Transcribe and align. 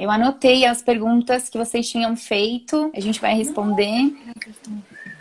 Eu 0.09 0.13
anotei 0.13 0.65
as 0.65 0.81
perguntas 0.81 1.49
que 1.49 1.57
vocês 1.59 1.87
tinham 1.87 2.17
feito. 2.17 2.91
A 2.95 2.99
gente 2.99 3.21
vai 3.21 3.35
responder. 3.35 4.11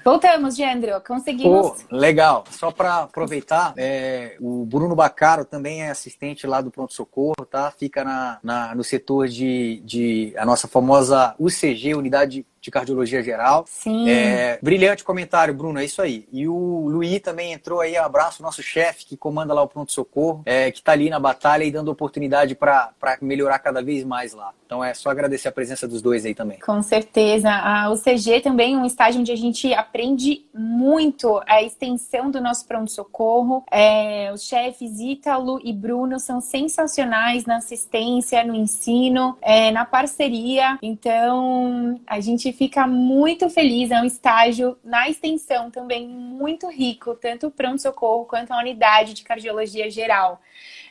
Voltamos, 0.03 0.57
Gendro. 0.57 0.99
Conseguimos. 1.07 1.85
Oh, 1.93 1.95
legal. 1.95 2.45
Só 2.51 2.71
para 2.71 3.03
aproveitar, 3.03 3.75
é, 3.77 4.39
o 4.41 4.65
Bruno 4.65 4.97
Bacaro 4.97 5.45
também 5.45 5.83
é 5.83 5.91
assistente 5.91 6.47
lá 6.47 6.63
do 6.63 6.71
Pronto 6.71 6.95
Socorro, 6.95 7.45
tá? 7.51 7.71
Fica 7.71 8.03
na, 8.03 8.39
na, 8.43 8.75
no 8.75 8.83
setor 8.83 9.29
de, 9.29 9.83
de 9.85 10.33
a 10.39 10.47
nossa 10.47 10.67
famosa 10.67 11.35
UCG, 11.39 11.95
Unidade 11.95 12.47
de 12.61 12.71
cardiologia 12.71 13.23
geral. 13.23 13.65
Sim. 13.67 14.09
É, 14.09 14.59
brilhante 14.63 15.05
comentário, 15.05 15.55
Bruno, 15.55 15.79
é 15.79 15.85
isso 15.85 16.03
aí. 16.03 16.27
E 16.33 16.49
o 16.49 16.89
Luiz 16.89 17.21
também 17.21 17.53
entrou 17.53 17.81
aí, 17.81 17.97
abraço, 17.97 18.43
nosso 18.43 18.63
chefe 18.63 19.05
que 19.05 19.17
comanda 19.17 19.55
lá 19.55 19.63
o 19.63 19.69
pronto-socorro, 19.69 20.43
é, 20.45 20.71
que 20.71 20.79
está 20.79 20.93
ali 20.93 21.11
na 21.11 21.21
batalha 21.21 21.65
e 21.65 21.71
dando 21.71 21.91
oportunidade 21.91 22.55
para 22.55 22.93
melhorar 23.21 23.59
cada 23.59 23.83
vez 23.83 24.05
mais 24.05 24.33
lá. 24.33 24.53
Então 24.69 24.85
é 24.85 24.93
só 24.93 25.09
agradecer 25.09 25.49
a 25.49 25.53
presença 25.53 25.89
dos 25.89 26.03
dois 26.03 26.27
aí 26.27 26.35
também. 26.35 26.59
Com 26.59 26.83
certeza. 26.83 27.51
A 27.51 27.91
UCG 27.91 28.43
também 28.43 28.75
é 28.75 28.77
um 28.77 28.85
estágio 28.85 29.21
onde 29.21 29.33
a 29.33 29.37
gente 29.37 29.73
aprende 29.73 30.45
muito 30.53 31.41
a 31.47 31.63
extensão 31.63 32.31
do 32.31 32.39
nosso 32.39 32.67
pronto-socorro. 32.67 33.65
É, 33.71 34.31
os 34.31 34.43
chefes 34.43 35.01
Ítalo 35.01 35.59
e 35.65 35.73
Bruno 35.73 36.21
são 36.21 36.41
sensacionais 36.41 37.47
na 37.47 37.57
assistência, 37.57 38.45
no 38.45 38.55
ensino, 38.55 39.39
é, 39.41 39.71
na 39.71 39.87
parceria. 39.87 40.79
Então, 40.83 41.99
a 42.07 42.21
gente 42.21 42.48
fica 42.53 42.87
muito 42.87 43.49
feliz. 43.49 43.91
É 43.91 44.01
um 44.01 44.05
estágio 44.05 44.77
na 44.85 45.09
extensão 45.09 45.71
também 45.71 46.07
muito 46.07 46.69
rico, 46.69 47.15
tanto 47.15 47.49
o 47.49 47.51
pronto-socorro 47.51 48.25
quanto 48.25 48.53
a 48.53 48.59
unidade 48.59 49.15
de 49.15 49.23
cardiologia 49.23 49.91
geral. 49.91 50.41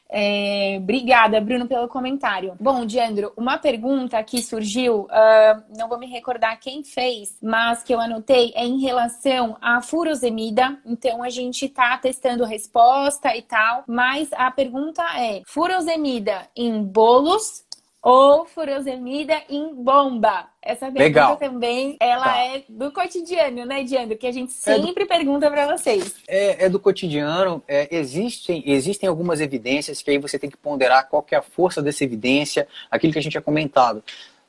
É, 0.10 0.78
obrigada, 0.78 1.42
Bruno, 1.42 1.68
pelo 1.68 1.88
comentário. 1.88 2.56
Bom, 2.60 2.86
Diandro, 2.86 3.34
uma 3.36 3.58
pergunta 3.58 4.22
que 4.24 4.42
surgiu, 4.42 5.02
uh, 5.02 5.78
não 5.78 5.90
vou 5.90 6.00
me 6.00 6.08
recordar 6.08 6.60
quem 6.60 6.84
fez, 6.84 7.38
mas 7.42 7.84
que 7.84 7.94
eu 7.94 8.00
anotei 8.00 8.54
é 8.56 8.66
em 8.66 8.80
relação 8.80 9.58
à 9.62 9.82
furosemida. 9.82 10.80
Então, 10.86 11.22
a 11.22 11.30
gente 11.30 11.66
está 11.66 11.98
testando 11.98 12.46
resposta 12.46 13.36
e 13.36 13.42
tal, 13.42 13.84
mas 13.88 14.32
a 14.34 14.50
pergunta 14.50 15.04
é: 15.20 15.42
furosemida 15.46 16.48
em 16.56 16.82
bolos 16.82 17.67
ou 18.10 18.46
furosemida 18.46 19.36
em 19.50 19.74
bomba? 19.76 20.48
Essa 20.62 20.86
pergunta 20.86 21.04
Legal. 21.04 21.36
também, 21.36 21.98
ela 22.00 22.24
Tá. 22.24 22.38
é 22.38 22.64
do 22.70 22.90
cotidiano, 22.90 23.66
né, 23.66 23.84
Diandro? 23.84 24.18
Que 24.18 24.28
a 24.28 24.32
gente 24.32 24.54
sempre 24.54 25.06
pergunta 25.06 25.52
para 25.52 25.76
vocês. 25.76 26.16
É, 26.26 26.66
é 26.66 26.70
do 26.70 26.80
cotidiano, 26.80 27.62
é, 27.68 27.94
existem, 27.94 28.64
existem 28.66 29.10
algumas 29.10 29.42
evidências 29.42 30.02
que 30.02 30.10
aí 30.10 30.18
você 30.18 30.40
tem 30.40 30.50
que 30.50 30.56
ponderar 30.56 31.10
qual 31.10 31.22
que 31.22 31.36
é 31.36 31.38
a 31.38 31.42
força 31.42 31.82
dessa 31.82 32.06
evidência, 32.06 32.66
aquilo 32.90 33.12
que 33.12 33.20
a 33.20 33.22
gente 33.22 33.34
tinha 33.34 33.42
comentado. 33.42 34.02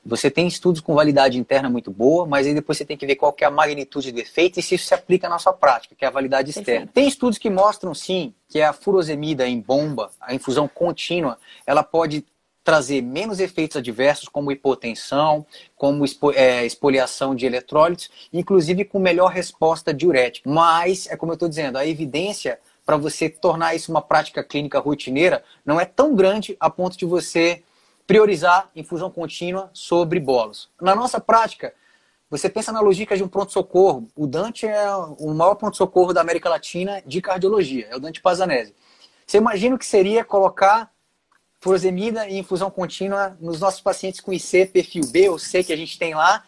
Você 0.06 0.30
tem 0.30 0.46
estudos 0.46 0.80
com 0.80 0.94
validade 0.94 1.36
interna 1.36 1.68
muito 1.68 1.90
boa, 1.90 2.24
mas 2.24 2.46
aí 2.46 2.54
depois 2.54 2.78
você 2.78 2.84
tem 2.84 2.96
que 2.96 3.04
ver 3.06 3.16
qual 3.16 3.32
que 3.32 3.42
é 3.42 3.46
a 3.48 3.50
magnitude 3.50 4.12
do 4.12 4.20
efeito 4.20 4.60
e 4.60 4.62
se 4.62 4.76
isso 4.76 4.86
se 4.86 4.94
aplica 4.94 5.28
na 5.28 5.38
sua 5.40 5.52
prática, 5.52 5.96
que 5.96 6.04
é 6.04 6.08
a 6.08 6.12
validade 6.12 6.50
externa. 6.50 6.86
Perfeito. 6.86 6.92
Tem 6.92 7.08
estudos 7.08 7.38
que 7.38 7.50
mostram 7.50 7.92
sim 7.92 8.32
que 8.48 8.62
a 8.62 8.72
furosemida 8.72 9.48
em 9.48 9.60
bomba, 9.60 10.10
a 10.20 10.32
infusão 10.32 10.68
contínua, 10.68 11.36
ela 11.66 11.82
pode 11.82 12.24
trazer 12.68 13.00
menos 13.00 13.40
efeitos 13.40 13.78
adversos, 13.78 14.28
como 14.28 14.52
hipotensão, 14.52 15.46
como 15.74 16.04
é, 16.34 16.66
espoliação 16.66 17.34
de 17.34 17.46
eletrólitos, 17.46 18.10
inclusive 18.30 18.84
com 18.84 18.98
melhor 18.98 19.28
resposta 19.28 19.94
diurética. 19.94 20.50
Mas, 20.50 21.06
é 21.06 21.16
como 21.16 21.32
eu 21.32 21.34
estou 21.34 21.48
dizendo, 21.48 21.78
a 21.78 21.86
evidência 21.86 22.60
para 22.84 22.98
você 22.98 23.30
tornar 23.30 23.74
isso 23.74 23.90
uma 23.90 24.02
prática 24.02 24.44
clínica 24.44 24.78
rotineira 24.78 25.42
não 25.64 25.80
é 25.80 25.86
tão 25.86 26.14
grande 26.14 26.58
a 26.60 26.68
ponto 26.68 26.98
de 26.98 27.06
você 27.06 27.62
priorizar 28.06 28.68
infusão 28.76 29.10
contínua 29.10 29.70
sobre 29.72 30.20
bolos. 30.20 30.68
Na 30.78 30.94
nossa 30.94 31.18
prática, 31.18 31.72
você 32.28 32.50
pensa 32.50 32.70
na 32.70 32.82
logística 32.82 33.16
de 33.16 33.24
um 33.24 33.28
pronto-socorro. 33.28 34.06
O 34.14 34.26
Dante 34.26 34.66
é 34.66 34.94
o 35.18 35.32
maior 35.32 35.54
pronto-socorro 35.54 36.12
da 36.12 36.20
América 36.20 36.50
Latina 36.50 37.02
de 37.06 37.22
cardiologia, 37.22 37.86
é 37.90 37.96
o 37.96 37.98
Dante 37.98 38.20
Pazanese. 38.20 38.74
Você 39.26 39.38
imagina 39.38 39.74
o 39.74 39.78
que 39.78 39.86
seria 39.86 40.22
colocar 40.22 40.90
furosemida 41.60 42.28
e 42.28 42.38
infusão 42.38 42.70
contínua 42.70 43.36
nos 43.40 43.60
nossos 43.60 43.80
pacientes 43.80 44.20
com 44.20 44.32
IC, 44.32 44.66
perfil 44.66 45.06
B 45.10 45.28
ou 45.28 45.38
C 45.38 45.62
que 45.64 45.72
a 45.72 45.76
gente 45.76 45.98
tem 45.98 46.14
lá, 46.14 46.44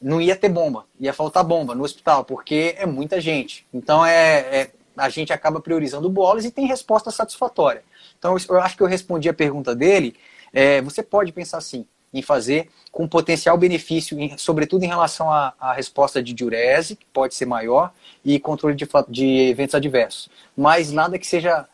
não 0.00 0.20
ia 0.20 0.36
ter 0.36 0.48
bomba, 0.48 0.86
ia 0.98 1.12
faltar 1.12 1.44
bomba 1.44 1.74
no 1.74 1.84
hospital, 1.84 2.24
porque 2.24 2.74
é 2.78 2.86
muita 2.86 3.20
gente. 3.20 3.66
Então 3.72 4.04
é, 4.04 4.38
é- 4.38 4.70
a 4.96 5.08
gente 5.08 5.32
acaba 5.32 5.60
priorizando 5.60 6.08
bolos 6.10 6.44
e 6.44 6.50
tem 6.50 6.66
resposta 6.66 7.10
satisfatória. 7.10 7.82
Então 8.18 8.36
eu 8.48 8.60
acho 8.60 8.76
que 8.76 8.82
eu 8.82 8.86
respondi 8.86 9.28
a 9.28 9.34
pergunta 9.34 9.74
dele. 9.74 10.16
É, 10.52 10.80
você 10.82 11.02
pode 11.02 11.32
pensar 11.32 11.58
assim 11.58 11.86
em 12.12 12.22
fazer 12.22 12.70
com 12.90 13.06
potencial 13.06 13.56
benefício, 13.58 14.18
em- 14.18 14.36
sobretudo 14.38 14.82
em 14.84 14.88
relação 14.88 15.30
à, 15.30 15.52
à 15.60 15.72
resposta 15.72 16.22
de 16.22 16.32
diurese, 16.32 16.96
que 16.96 17.06
pode 17.12 17.34
ser 17.34 17.46
maior, 17.46 17.92
e 18.24 18.40
controle 18.40 18.74
de, 18.74 18.88
de 19.08 19.26
eventos 19.50 19.74
adversos. 19.74 20.28
Mas 20.56 20.90
nada 20.90 21.18
que 21.18 21.26
seja 21.26 21.68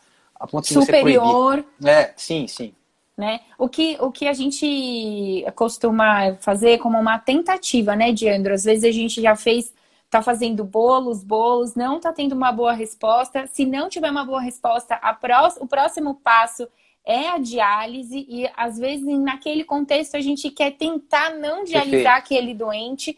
a 0.45 0.47
ponto 0.47 0.67
de 0.67 0.73
você 0.73 0.85
proibir. 0.91 1.15
Superior, 1.15 1.65
É, 1.83 2.13
sim, 2.15 2.47
sim. 2.47 2.73
né? 3.17 3.41
O 3.57 3.67
que, 3.69 3.97
o 3.99 4.11
que 4.11 4.27
a 4.27 4.33
gente 4.33 5.45
costuma 5.55 6.35
fazer 6.39 6.77
como 6.79 6.97
uma 6.99 7.17
tentativa, 7.19 7.95
né, 7.95 8.11
Diandro? 8.11 8.53
Às 8.53 8.63
vezes 8.63 8.83
a 8.83 8.91
gente 8.91 9.21
já 9.21 9.35
fez, 9.35 9.73
tá 10.09 10.21
fazendo 10.21 10.63
bolos, 10.63 11.23
bolos, 11.23 11.75
não 11.75 11.99
tá 11.99 12.11
tendo 12.13 12.33
uma 12.33 12.51
boa 12.51 12.73
resposta. 12.73 13.47
Se 13.47 13.65
não 13.65 13.89
tiver 13.89 14.09
uma 14.11 14.25
boa 14.25 14.41
resposta, 14.41 14.95
a 14.95 15.13
pró- 15.13 15.53
o 15.59 15.67
próximo 15.67 16.15
passo 16.15 16.67
é 17.05 17.27
a 17.29 17.37
diálise 17.37 18.25
e 18.27 18.49
às 18.57 18.77
vezes 18.79 19.05
naquele 19.19 19.63
contexto 19.63 20.15
a 20.17 20.21
gente 20.21 20.49
quer 20.49 20.71
tentar 20.71 21.31
não 21.35 21.63
dialisar 21.63 22.17
aquele 22.17 22.53
doente. 22.53 23.17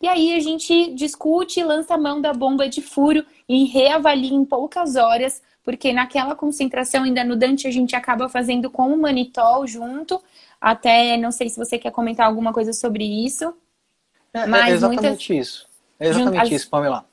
E 0.00 0.06
aí 0.08 0.34
a 0.34 0.40
gente 0.40 0.92
discute, 0.94 1.62
lança 1.62 1.94
a 1.94 1.98
mão 1.98 2.20
da 2.20 2.32
bomba 2.32 2.68
de 2.68 2.82
furo 2.82 3.24
e 3.48 3.64
reavalia 3.64 4.34
em 4.34 4.44
poucas 4.44 4.94
horas, 4.96 5.42
porque 5.64 5.92
naquela 5.92 6.34
concentração 6.34 7.04
ainda 7.04 7.24
no 7.24 7.34
Dante 7.34 7.66
a 7.66 7.70
gente 7.70 7.96
acaba 7.96 8.28
fazendo 8.28 8.70
com 8.70 8.92
o 8.92 8.98
manitol 9.00 9.66
junto. 9.66 10.22
Até 10.60 11.16
não 11.16 11.30
sei 11.30 11.48
se 11.48 11.56
você 11.58 11.78
quer 11.78 11.90
comentar 11.90 12.26
alguma 12.26 12.52
coisa 12.52 12.72
sobre 12.72 13.04
isso. 13.04 13.54
É, 14.34 14.40
é 14.40 14.46
Mas 14.46 14.74
exatamente 14.74 15.02
muitas- 15.32 15.46
isso. 15.48 15.66
É 15.98 16.08
exatamente 16.08 16.42
As- 16.42 16.50
isso, 16.52 16.68
Pamela. 16.70 17.06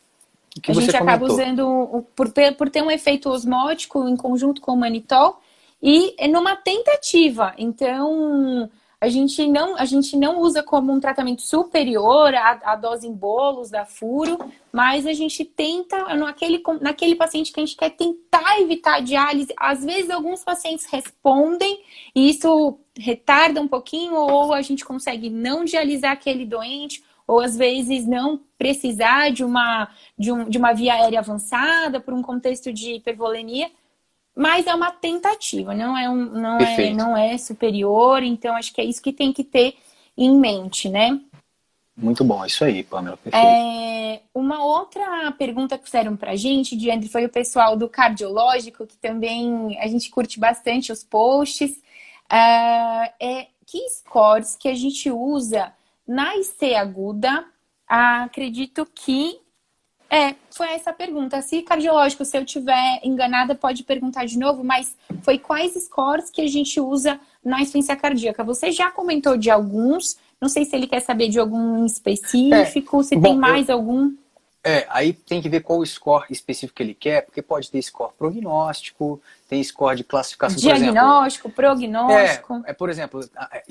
Que 0.61 0.71
a 0.71 0.75
você 0.75 0.81
gente 0.81 0.95
acaba 0.95 1.27
comentou. 1.27 1.35
usando, 1.35 2.05
por 2.15 2.29
ter, 2.31 2.55
por 2.55 2.69
ter 2.69 2.83
um 2.83 2.91
efeito 2.91 3.29
osmótico 3.29 4.07
em 4.07 4.15
conjunto 4.15 4.61
com 4.61 4.73
o 4.73 4.77
manitol 4.77 5.41
e 5.81 6.13
é 6.17 6.27
numa 6.27 6.55
tentativa. 6.55 7.55
Então, 7.57 8.69
a 9.03 9.09
gente 9.09 9.45
não, 9.45 9.75
a 9.75 9.83
gente 9.83 10.15
não 10.15 10.39
usa 10.39 10.63
como 10.63 10.93
um 10.93 10.99
tratamento 10.99 11.41
superior 11.41 12.33
à, 12.33 12.51
à 12.63 12.75
dose 12.77 13.05
em 13.05 13.13
bolos 13.13 13.69
da 13.69 13.85
furo, 13.85 14.39
mas 14.71 15.05
a 15.05 15.11
gente 15.11 15.43
tenta, 15.43 16.15
naquele, 16.15 16.63
naquele 16.79 17.13
paciente 17.13 17.51
que 17.51 17.59
a 17.59 17.65
gente 17.65 17.75
quer 17.75 17.89
tentar 17.89 18.61
evitar 18.61 18.95
a 18.95 18.99
diálise, 19.01 19.53
às 19.57 19.83
vezes 19.83 20.09
alguns 20.09 20.41
pacientes 20.41 20.85
respondem 20.85 21.81
e 22.15 22.29
isso 22.29 22.79
retarda 22.97 23.59
um 23.59 23.67
pouquinho, 23.67 24.15
ou 24.15 24.53
a 24.53 24.61
gente 24.61 24.85
consegue 24.85 25.29
não 25.29 25.65
dialisar 25.65 26.13
aquele 26.13 26.45
doente, 26.45 27.03
ou 27.27 27.41
às 27.41 27.57
vezes 27.57 28.07
não 28.07 28.39
precisar 28.57 29.33
de 29.33 29.43
uma, 29.43 29.89
de, 30.17 30.31
um, 30.31 30.47
de 30.47 30.57
uma 30.57 30.71
via 30.71 30.93
aérea 30.93 31.19
avançada 31.19 31.99
por 31.99 32.13
um 32.13 32.21
contexto 32.21 32.71
de 32.71 32.93
hipervolenia. 32.93 33.69
Mas 34.35 34.65
é 34.65 34.73
uma 34.73 34.91
tentativa, 34.91 35.73
não 35.75 35.97
é, 35.97 36.09
um, 36.09 36.25
não 36.25 36.57
é, 36.57 36.93
não 36.93 37.17
é 37.17 37.37
superior, 37.37 38.23
então 38.23 38.55
acho 38.55 38.73
que 38.73 38.81
é 38.81 38.83
isso 38.83 39.01
que 39.01 39.13
tem 39.13 39.31
que 39.31 39.43
ter 39.43 39.75
em 40.17 40.37
mente, 40.37 40.89
né? 40.89 41.19
Muito 41.95 42.23
bom, 42.23 42.43
isso 42.43 42.63
aí, 42.63 42.83
Pamela, 42.83 43.17
perfeito. 43.17 43.45
É, 43.45 44.21
uma 44.33 44.63
outra 44.63 45.31
pergunta 45.33 45.77
que 45.77 45.85
fizeram 45.85 46.17
pra 46.17 46.35
gente, 46.35 46.75
Diandre, 46.75 47.07
foi 47.07 47.25
o 47.25 47.29
pessoal 47.29 47.77
do 47.77 47.87
cardiológico, 47.87 48.87
que 48.87 48.97
também 48.97 49.77
a 49.79 49.87
gente 49.87 50.09
curte 50.09 50.39
bastante 50.39 50.91
os 50.91 51.03
posts, 51.03 51.71
uh, 52.31 53.13
é 53.19 53.47
que 53.67 53.87
scores 53.89 54.55
que 54.55 54.67
a 54.67 54.73
gente 54.73 55.11
usa 55.11 55.71
na 56.07 56.35
IC 56.35 56.73
aguda, 56.73 57.45
acredito 57.87 58.87
que 58.93 59.39
é, 60.13 60.35
foi 60.51 60.67
essa 60.67 60.91
a 60.91 60.93
pergunta. 60.93 61.41
Se 61.41 61.63
cardiológico, 61.63 62.23
se 62.23 62.37
eu 62.37 62.45
tiver 62.45 62.99
enganada, 63.03 63.55
pode 63.55 63.83
perguntar 63.83 64.25
de 64.25 64.37
novo, 64.37 64.63
mas 64.63 64.95
foi 65.23 65.39
quais 65.39 65.73
scores 65.73 66.29
que 66.29 66.39
a 66.39 66.47
gente 66.47 66.79
usa 66.79 67.19
na 67.43 67.59
insuficiência 67.59 67.95
cardíaca? 67.95 68.43
Você 68.43 68.71
já 68.71 68.91
comentou 68.91 69.35
de 69.35 69.49
alguns, 69.49 70.15
não 70.39 70.47
sei 70.47 70.65
se 70.65 70.75
ele 70.75 70.85
quer 70.85 70.99
saber 70.99 71.29
de 71.29 71.39
algum 71.39 71.83
específico, 71.83 73.01
é, 73.01 73.03
se 73.03 73.15
bom, 73.15 73.21
tem 73.23 73.37
mais 73.37 73.69
eu, 73.69 73.75
algum. 73.75 74.13
É, 74.65 74.85
aí 74.89 75.11
tem 75.11 75.41
que 75.41 75.49
ver 75.49 75.59
qual 75.59 75.79
o 75.79 75.85
score 75.85 76.25
específico 76.29 76.77
que 76.77 76.83
ele 76.83 76.93
quer, 76.93 77.25
porque 77.25 77.41
pode 77.41 77.69
ter 77.69 77.81
score 77.81 78.13
prognóstico, 78.17 79.21
tem 79.49 79.61
score 79.61 79.97
de 79.97 80.05
classificação. 80.05 80.57
Diagnóstico, 80.57 81.49
por 81.49 81.65
exemplo, 81.65 81.91
prognóstico. 81.91 82.63
É, 82.65 82.71
é, 82.71 82.73
por 82.73 82.89
exemplo, 82.89 83.19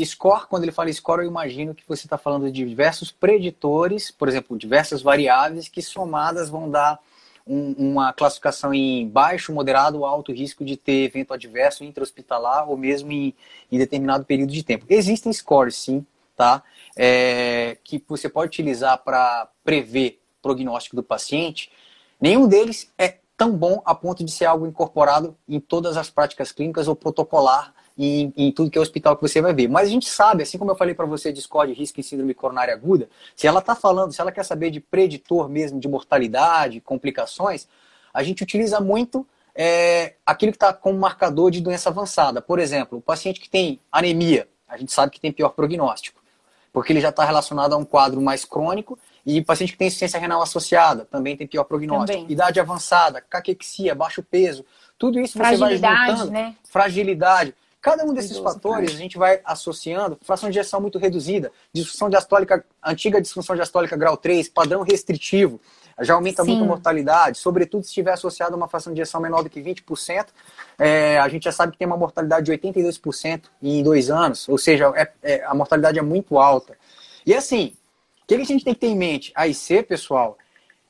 score, 0.05 0.47
quando 0.49 0.65
ele 0.65 0.73
fala 0.73 0.93
score, 0.93 1.23
eu 1.23 1.29
imagino 1.29 1.75
que 1.75 1.83
você 1.89 2.07
está 2.07 2.19
falando 2.19 2.53
de 2.53 2.67
diversos 2.67 3.11
preditores, 3.11 4.11
por 4.11 4.29
exemplo, 4.29 4.59
diversas 4.59 5.01
variáveis 5.01 5.67
que 5.67 5.81
somadas 5.81 6.51
vão 6.51 6.71
dar 6.71 6.99
um, 7.47 7.75
uma 7.79 8.13
classificação 8.13 8.75
em 8.75 9.09
baixo, 9.09 9.51
moderado 9.51 10.01
ou 10.01 10.05
alto 10.05 10.31
risco 10.31 10.63
de 10.63 10.77
ter 10.77 11.05
evento 11.05 11.33
adverso 11.33 11.85
intra-hospitalar 11.85 12.69
ou 12.69 12.77
mesmo 12.77 13.11
em, 13.11 13.35
em 13.71 13.79
determinado 13.79 14.27
período 14.27 14.53
de 14.53 14.63
tempo. 14.63 14.85
Existem 14.91 15.33
scores, 15.33 15.75
sim, 15.77 16.05
tá? 16.37 16.63
É, 16.95 17.79
que 17.83 18.03
você 18.07 18.29
pode 18.29 18.49
utilizar 18.49 18.99
para 18.99 19.49
prever 19.65 20.22
prognóstico 20.43 20.97
do 20.97 21.03
paciente, 21.03 21.71
nenhum 22.21 22.49
deles 22.49 22.93
é 22.99 23.19
tão 23.37 23.57
bom 23.57 23.81
a 23.85 23.95
ponto 23.95 24.25
de 24.25 24.31
ser 24.31 24.45
algo 24.45 24.67
incorporado 24.67 25.37
em 25.49 25.59
todas 25.59 25.97
as 25.97 26.11
práticas 26.11 26.53
clínicas 26.53 26.87
ou 26.89 26.95
protocolar 26.95 27.75
em, 27.97 28.33
em, 28.37 28.53
tudo 28.53 28.71
que 28.71 28.79
é 28.79 28.81
hospital 28.81 29.17
que 29.17 29.23
você 29.23 29.41
vai 29.41 29.53
ver. 29.53 29.69
Mas 29.69 29.89
a 29.89 29.91
gente 29.91 30.09
sabe, 30.09 30.43
assim 30.43 30.59
como 30.59 30.71
eu 30.71 30.77
falei 30.77 30.95
para 30.95 31.07
você 31.07 31.33
de 31.33 31.41
score 31.41 31.73
risco 31.73 32.01
em 32.01 32.03
síndrome 32.03 32.35
coronária 32.35 32.75
aguda, 32.75 33.09
se 33.35 33.47
ela 33.47 33.61
está 33.61 33.75
falando, 33.75 34.13
se 34.13 34.21
ela 34.21 34.33
quer 34.33 34.45
saber 34.45 34.71
de 34.71 34.81
preditor 34.81 35.49
mesmo 35.49 35.81
de 35.81 35.89
mortalidade, 35.89 36.81
complicações, 36.81 37.67
a 38.13 38.23
gente 38.23 38.43
utiliza 38.43 38.81
muito 38.81 39.27
é, 39.55 40.15
aquilo 40.25 40.53
que 40.53 40.57
está 40.57 40.73
como 40.73 40.99
marcador 40.99 41.51
de 41.51 41.61
doença 41.61 41.89
avançada. 41.89 42.41
Por 42.41 42.59
exemplo, 42.59 42.99
o 42.99 43.03
paciente 43.03 43.41
que 43.41 43.49
tem 43.49 43.81
anemia, 43.91 44.49
a 44.69 44.77
gente 44.77 44.93
sabe 44.93 45.13
que 45.13 45.21
tem 45.21 45.33
pior 45.33 45.51
prognóstico, 45.51 46.23
porque 46.73 46.93
ele 46.93 47.01
já 47.01 47.11
está 47.11 47.25
relacionado 47.25 47.75
a 47.75 47.77
um 47.77 47.85
quadro 47.85 48.21
mais 48.21 48.45
crônico 48.45 48.99
e 49.25 49.43
paciente 49.43 49.73
que 49.73 49.79
tem 49.79 49.87
insuficiência 49.87 50.19
renal 50.19 50.43
associada 50.43 51.05
também 51.05 51.37
tem 51.37 51.47
pior 51.47 51.65
prognóstico. 51.65 52.21
Também. 52.21 52.33
Idade 52.33 52.59
avançada, 52.59 53.21
caquexia, 53.21 53.95
baixo 53.95 54.23
peso, 54.23 54.65
tudo 54.99 55.21
isso 55.21 55.35
você 55.35 55.57
vai 55.57 55.57
juntando. 55.57 56.31
Né? 56.31 56.57
Fragilidade. 56.65 57.55
Cada 57.81 58.05
um 58.05 58.15
desses 58.15 58.39
fatores 58.39 58.95
a 58.95 58.97
gente 58.97 59.19
vai 59.19 59.41
associando, 59.45 60.17
fração 60.23 60.49
de 60.49 60.57
ejeção 60.57 60.81
muito 60.81 60.99
reduzida, 61.01 61.51
disfunção 61.73 62.09
diastólica, 62.09 62.65
antiga 62.81 63.21
disfunção 63.21 63.57
diastólica 63.57 63.97
grau 63.97 64.17
3, 64.17 64.49
padrão 64.49 64.83
restritivo, 64.83 65.61
já 66.01 66.15
aumenta 66.15 66.45
Sim. 66.45 66.53
muito 66.53 66.63
a 66.63 66.67
mortalidade, 66.67 67.39
sobretudo 67.39 67.83
se 67.83 67.89
estiver 67.89 68.13
associado 68.13 68.55
a 68.55 68.57
uma 68.57 68.69
fração 68.69 68.95
de 68.95 69.01
ejeção 69.01 69.21
menor 69.21 69.43
do 69.43 69.51
que 69.51 69.61
20%, 69.61 70.27
é, 70.79 71.19
a 71.19 71.29
gente 71.29 71.43
já 71.43 71.53
sabe 71.53 71.73
que 71.73 71.79
tem 71.79 71.87
uma 71.87 71.97
mortalidade 71.97 72.47
de 72.47 72.53
82% 72.53 73.43
em 73.61 73.83
dois 73.83 74.11
anos, 74.11 74.49
ou 74.49 74.59
seja, 74.59 74.93
é, 74.95 75.11
é, 75.21 75.45
a 75.45 75.53
mortalidade 75.53 75.99
é 75.99 76.03
muito 76.03 76.39
alta. 76.39 76.77
E 77.27 77.35
assim, 77.35 77.75
o 78.25 78.27
que 78.27 78.35
a 78.35 78.45
gente 78.45 78.65
tem 78.65 78.75
que 78.75 78.81
ter 78.81 78.89
em 78.89 78.97
mente? 78.97 79.33
A 79.35 79.47
IC, 79.47 79.83
pessoal, 79.83 80.39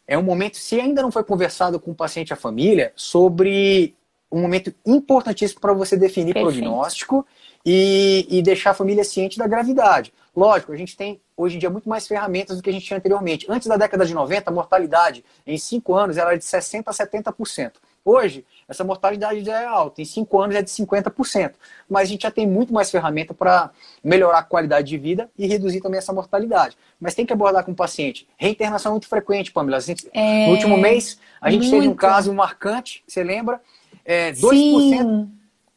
é 0.07 0.17
um 0.19 0.23
momento, 0.23 0.57
se 0.57 0.81
ainda 0.81 1.03
não 1.03 1.11
foi 1.11 1.25
conversado 1.25 1.79
com 1.81 1.91
o 1.91 1.95
paciente 1.95 2.31
e 2.31 2.33
a 2.33 2.37
família, 2.37 2.93
sobre 2.95 3.95
um 4.31 4.41
momento 4.41 4.75
importantíssimo 4.87 5.61
para 5.61 5.73
você 5.73 5.97
definir 5.97 6.33
Perfeito. 6.33 6.59
prognóstico 6.59 7.27
e, 7.65 8.27
e 8.31 8.43
deixar 8.43 8.71
a 8.71 8.75
família 8.75 9.05
ciente 9.05 9.39
da 9.39 9.47
gravidade. 9.47 10.13
Lógico, 10.35 10.73
a 10.73 10.77
gente 10.77 10.97
tem 10.97 11.21
hoje 11.37 11.57
em 11.57 11.59
dia 11.59 11.69
muito 11.69 11.89
mais 11.89 12.07
ferramentas 12.07 12.57
do 12.57 12.63
que 12.63 12.71
a 12.71 12.73
gente 12.73 12.87
tinha 12.87 12.97
anteriormente. 12.97 13.47
Antes 13.49 13.69
da 13.69 13.77
década 13.77 14.07
de 14.07 14.15
90, 14.15 14.51
a 14.51 14.53
mortalidade 14.53 15.23
em 15.47 15.59
5 15.59 15.95
anos 15.95 16.17
era 16.17 16.37
de 16.37 16.43
60% 16.43 16.85
a 16.87 16.93
70%. 16.93 17.73
Hoje, 18.05 18.45
essa 18.69 18.83
mortalidade 18.83 19.45
já 19.45 19.61
é 19.61 19.65
alta, 19.65 20.03
em 20.03 20.05
5 20.05 20.41
anos 20.41 20.57
é 20.57 20.63
de 20.63 20.71
50%. 20.71 21.53
Mas 21.89 22.03
a 22.03 22.11
gente 22.11 22.23
já 22.23 22.31
tem 22.31 22.47
muito 22.47 22.73
mais 22.73 22.91
ferramenta 22.91 23.33
para 23.33 23.71
melhorar 24.03 24.39
a 24.39 24.43
qualidade 24.43 24.89
de 24.89 24.99
vida 24.99 25.31
e 25.39 25.47
reduzir 25.47 25.81
também 25.81 25.99
essa 25.99 26.13
mortalidade. 26.13 26.77
Mas 27.01 27.15
tem 27.15 27.25
que 27.25 27.33
abordar 27.33 27.65
com 27.65 27.71
o 27.71 27.77
paciente. 27.77 28.27
Reinternação 28.37 28.91
é 28.91 28.95
muito 28.95 29.09
frequente, 29.09 29.53
Pamela. 29.53 29.81
Gente, 29.81 30.09
é... 30.13 30.47
No 30.47 30.53
último 30.53 30.77
mês, 30.77 31.19
a 31.41 31.51
gente 31.51 31.63
muito. 31.63 31.77
teve 31.77 31.89
um 31.89 31.95
caso 31.95 32.35
marcante, 32.35 33.05
você 33.07 33.23
lembra? 33.23 33.61
É, 34.05 34.33
2%, 34.33 34.51
Sim. 34.51 35.31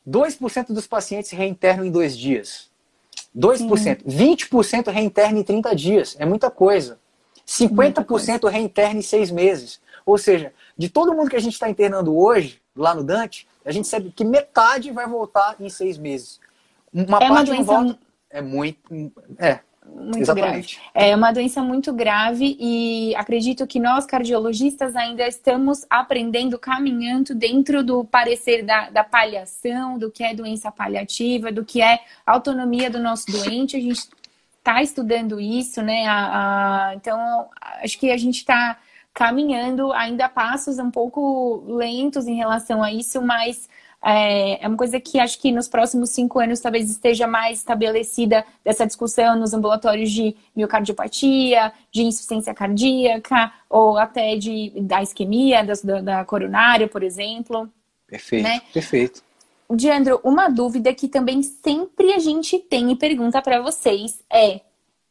2% 0.07 0.67
dos 0.73 0.87
pacientes 0.87 1.29
reinternam 1.29 1.85
em 1.85 1.91
dois 1.91 2.17
dias. 2.17 2.71
2%. 3.37 3.77
Sim. 3.77 3.95
20% 4.07 4.91
reinterna 4.91 5.37
em 5.37 5.43
30 5.43 5.75
dias. 5.75 6.15
É 6.17 6.25
muita 6.25 6.49
coisa. 6.49 6.97
50% 7.45 8.05
coisa. 8.05 8.49
reinterna 8.49 8.99
em 8.99 9.03
seis 9.03 9.29
meses. 9.29 9.79
Ou 10.05 10.17
seja, 10.17 10.53
de 10.77 10.89
todo 10.89 11.13
mundo 11.13 11.29
que 11.29 11.35
a 11.35 11.41
gente 11.41 11.53
está 11.53 11.69
internando 11.69 12.15
hoje, 12.17 12.61
lá 12.75 12.93
no 12.93 13.03
Dante, 13.03 13.47
a 13.65 13.71
gente 13.71 13.87
sabe 13.87 14.11
que 14.11 14.23
metade 14.23 14.91
vai 14.91 15.07
voltar 15.07 15.55
em 15.59 15.69
seis 15.69 15.97
meses. 15.97 16.39
Uma 16.93 17.17
é 17.17 17.27
parte 17.27 17.31
uma 17.31 17.43
doença... 17.43 17.63
volta. 17.63 17.99
É 18.29 18.41
muito. 18.41 19.11
É, 19.37 19.59
muito 19.85 20.19
Exatamente. 20.19 20.79
grave. 20.93 21.09
É 21.09 21.15
uma 21.15 21.31
doença 21.31 21.61
muito 21.61 21.93
grave 21.93 22.57
e 22.59 23.15
acredito 23.15 23.65
que 23.67 23.79
nós, 23.79 24.05
cardiologistas, 24.05 24.95
ainda 24.95 25.27
estamos 25.27 25.85
aprendendo, 25.89 26.57
caminhando 26.57 27.35
dentro 27.35 27.83
do 27.83 28.03
parecer 28.03 28.63
da, 28.63 28.89
da 28.89 29.03
paliação, 29.03 29.97
do 29.97 30.11
que 30.11 30.23
é 30.23 30.33
doença 30.33 30.71
paliativa, 30.71 31.51
do 31.51 31.63
que 31.63 31.81
é 31.81 31.99
autonomia 32.25 32.89
do 32.89 32.99
nosso 32.99 33.31
doente. 33.31 33.77
A 33.77 33.79
gente 33.79 34.09
está 34.57 34.81
estudando 34.81 35.39
isso, 35.39 35.81
né? 35.81 36.05
A, 36.07 36.89
a, 36.89 36.95
então, 36.95 37.47
acho 37.83 37.99
que 37.99 38.11
a 38.11 38.17
gente 38.17 38.37
está 38.37 38.77
caminhando 39.15 39.93
ainda 39.93 40.27
passos 40.27 40.77
um 40.77 40.91
pouco 40.91 41.63
lentos 41.67 42.27
em 42.27 42.35
relação 42.35 42.83
a 42.83 42.91
isso, 42.91 43.21
mas 43.21 43.69
é, 44.03 44.63
é 44.63 44.67
uma 44.67 44.75
coisa 44.75 44.99
que 44.99 45.17
acho 45.19 45.39
que 45.39 45.53
nos 45.53 45.69
próximos 45.69 46.09
cinco 46.09 46.37
anos 46.37 46.59
talvez 46.59 46.91
esteja 46.91 47.25
mais 47.25 47.59
estabelecida 47.59 48.45
dessa 48.63 48.85
discussão 48.85 49.39
nos 49.39 49.53
ambulatórios 49.53 50.11
de 50.11 50.35
miocardiopatia, 50.53 51.71
de 51.91 52.03
insuficiência 52.03 52.53
cardíaca, 52.53 53.53
ou 53.69 53.97
até 53.97 54.35
de, 54.35 54.73
da 54.81 55.01
isquemia, 55.01 55.63
da, 55.63 56.01
da 56.01 56.25
coronária, 56.25 56.87
por 56.87 57.01
exemplo. 57.01 57.69
Perfeito, 58.05 58.43
né? 58.43 58.61
perfeito. 58.73 59.23
Diandro, 59.73 60.19
uma 60.23 60.49
dúvida 60.49 60.93
que 60.93 61.07
também 61.07 61.41
sempre 61.41 62.13
a 62.13 62.19
gente 62.19 62.59
tem 62.59 62.91
e 62.91 62.95
pergunta 62.97 63.41
para 63.41 63.61
vocês 63.61 64.21
é 64.29 64.59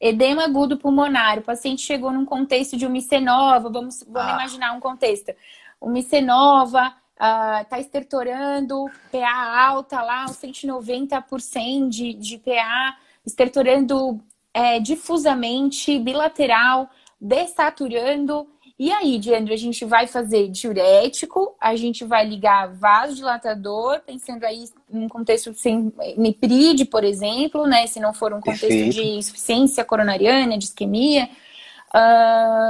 edema 0.04 0.44
agudo 0.44 0.76
pulmonar. 0.76 1.38
O 1.38 1.42
paciente 1.42 1.80
chegou 1.80 2.12
num 2.12 2.26
contexto 2.26 2.76
de 2.76 2.84
uma 2.84 2.92
micenova, 2.92 3.70
vamos, 3.70 4.04
vamos 4.06 4.30
ah. 4.30 4.34
imaginar 4.34 4.72
um 4.72 4.80
contexto. 4.80 5.32
Uma 5.80 5.92
micenova, 5.92 6.94
está 7.14 7.76
ah, 7.76 7.78
uh, 7.78 7.80
estertorando 7.80 8.84
PA 9.10 9.66
alta 9.66 10.02
lá, 10.02 10.24
uns 10.24 10.36
190% 10.36 11.88
de, 11.88 12.12
de 12.12 12.38
PA, 12.38 12.96
estertorando 13.24 14.20
é, 14.52 14.78
difusamente, 14.78 15.98
bilateral, 15.98 16.90
desaturando. 17.18 18.46
E 18.76 18.90
aí, 18.90 19.18
Diandro, 19.18 19.54
a 19.54 19.56
gente 19.56 19.84
vai 19.84 20.06
fazer 20.08 20.48
diurético, 20.48 21.54
a 21.60 21.76
gente 21.76 22.04
vai 22.04 22.26
ligar 22.26 22.74
vasodilatador, 22.74 24.00
pensando 24.00 24.42
aí 24.44 24.64
num 24.90 25.08
contexto 25.08 25.54
sem 25.54 25.92
mipride, 26.16 26.84
por 26.84 27.04
exemplo, 27.04 27.66
né? 27.66 27.86
Se 27.86 28.00
não 28.00 28.12
for 28.12 28.32
um 28.32 28.40
contexto 28.40 28.66
Perfeito. 28.66 28.94
de 28.94 29.02
insuficiência 29.02 29.84
coronariana, 29.84 30.58
de 30.58 30.64
isquemia. 30.64 31.28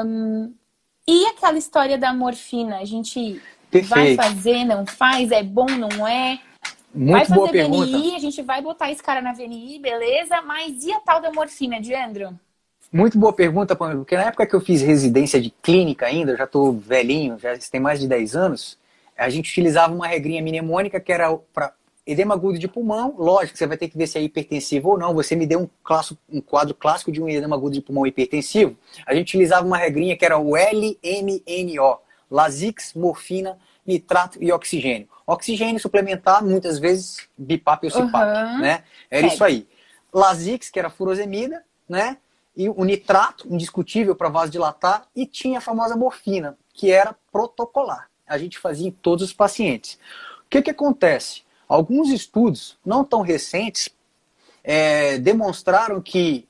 Um, 0.05 0.53
e 1.09 1.27
aquela 1.27 1.57
história 1.57 1.97
da 1.97 2.13
morfina, 2.13 2.79
a 2.79 2.85
gente 2.85 3.41
Perfeito. 3.75 3.89
Vai 3.89 4.15
fazer, 4.15 4.65
não 4.65 4.87
faz, 4.87 5.33
é 5.33 5.43
bom, 5.43 5.67
não 5.67 6.07
é? 6.07 6.39
Muito 6.95 7.11
vai 7.11 7.25
fazer 7.25 7.35
boa 7.35 7.51
pergunta. 7.51 7.87
VNI, 7.87 8.15
a 8.15 8.19
gente 8.21 8.41
vai 8.41 8.63
botar 8.63 8.89
esse 8.93 9.03
cara 9.03 9.21
na 9.21 9.33
VNI, 9.33 9.81
beleza? 9.81 10.41
Mas 10.43 10.85
e 10.85 10.93
a 10.93 11.01
tal 11.01 11.21
da 11.21 11.33
morfina, 11.33 11.81
Diandro? 11.81 12.39
Muito 12.95 13.19
boa 13.19 13.33
pergunta, 13.33 13.75
Pamela, 13.75 13.99
porque 13.99 14.17
na 14.17 14.27
época 14.27 14.47
que 14.47 14.55
eu 14.55 14.61
fiz 14.61 14.81
residência 14.81 15.41
de 15.41 15.51
clínica 15.51 16.07
ainda, 16.07 16.31
eu 16.31 16.37
já 16.37 16.45
estou 16.45 16.73
velhinho, 16.73 17.37
já 17.41 17.53
tem 17.69 17.81
mais 17.81 17.99
de 17.99 18.07
10 18.07 18.37
anos, 18.37 18.79
a 19.19 19.29
gente 19.29 19.51
utilizava 19.51 19.93
uma 19.93 20.07
regrinha 20.07 20.41
mnemônica 20.41 21.01
que 21.01 21.13
era 21.13 21.37
para 21.53 21.73
edema 22.07 22.35
agudo 22.35 22.57
de 22.57 22.69
pulmão, 22.69 23.17
lógico, 23.19 23.59
você 23.59 23.67
vai 23.67 23.77
ter 23.77 23.89
que 23.89 23.99
ver 23.99 24.07
se 24.07 24.17
é 24.17 24.23
hipertensivo 24.23 24.91
ou 24.91 24.97
não. 24.97 25.13
Você 25.13 25.35
me 25.35 25.45
deu 25.45 25.63
um, 25.63 25.69
clássico, 25.83 26.21
um 26.31 26.41
quadro 26.41 26.73
clássico 26.73 27.11
de 27.11 27.21
um 27.21 27.29
edema 27.29 27.57
agudo 27.57 27.75
de 27.75 27.81
pulmão 27.81 28.07
hipertensivo. 28.07 28.77
A 29.05 29.13
gente 29.13 29.27
utilizava 29.31 29.67
uma 29.67 29.77
regrinha 29.77 30.17
que 30.17 30.25
era 30.25 30.39
o 30.39 30.55
LMNO, 30.55 31.99
Lasix, 32.31 32.95
morfina, 32.95 33.59
nitrato 33.85 34.39
e 34.41 34.53
oxigênio. 34.53 35.09
Oxigênio 35.27 35.81
suplementar, 35.81 36.45
muitas 36.45 36.79
vezes 36.79 37.27
BIPAP 37.37 37.87
ou 37.87 37.91
CIPAP, 37.91 38.15
uhum. 38.15 38.61
né? 38.61 38.85
Era 39.11 39.27
isso 39.27 39.43
aí. 39.43 39.67
Lasix, 40.13 40.71
que 40.71 40.79
era 40.79 40.89
furosemida, 40.89 41.65
né? 41.89 42.19
E 42.57 42.69
o 42.69 42.85
nitrato, 42.85 43.53
indiscutível 43.53 44.15
para 44.15 44.29
vasodilatar, 44.29 45.07
e 45.15 45.27
tinha 45.27 45.59
a 45.59 45.63
famosa 45.63 45.97
morfina, 45.97 46.57
que 46.73 46.91
era 46.91 47.15
protocolar. 47.33 48.09
A 48.27 48.39
gente 48.39 48.59
fazia 48.59 48.89
em 48.89 48.93
todos 48.93 49.25
os 49.25 49.33
pacientes. 49.33 49.99
O 50.47 50.49
que, 50.49 50.63
que 50.63 50.71
acontece? 50.71 51.43
Alguns 51.69 52.11
estudos, 52.11 52.79
não 52.85 53.05
tão 53.05 53.23
recentes, 53.23 53.89
é, 54.63 55.19
demonstraram 55.19 56.01
que 56.01 56.49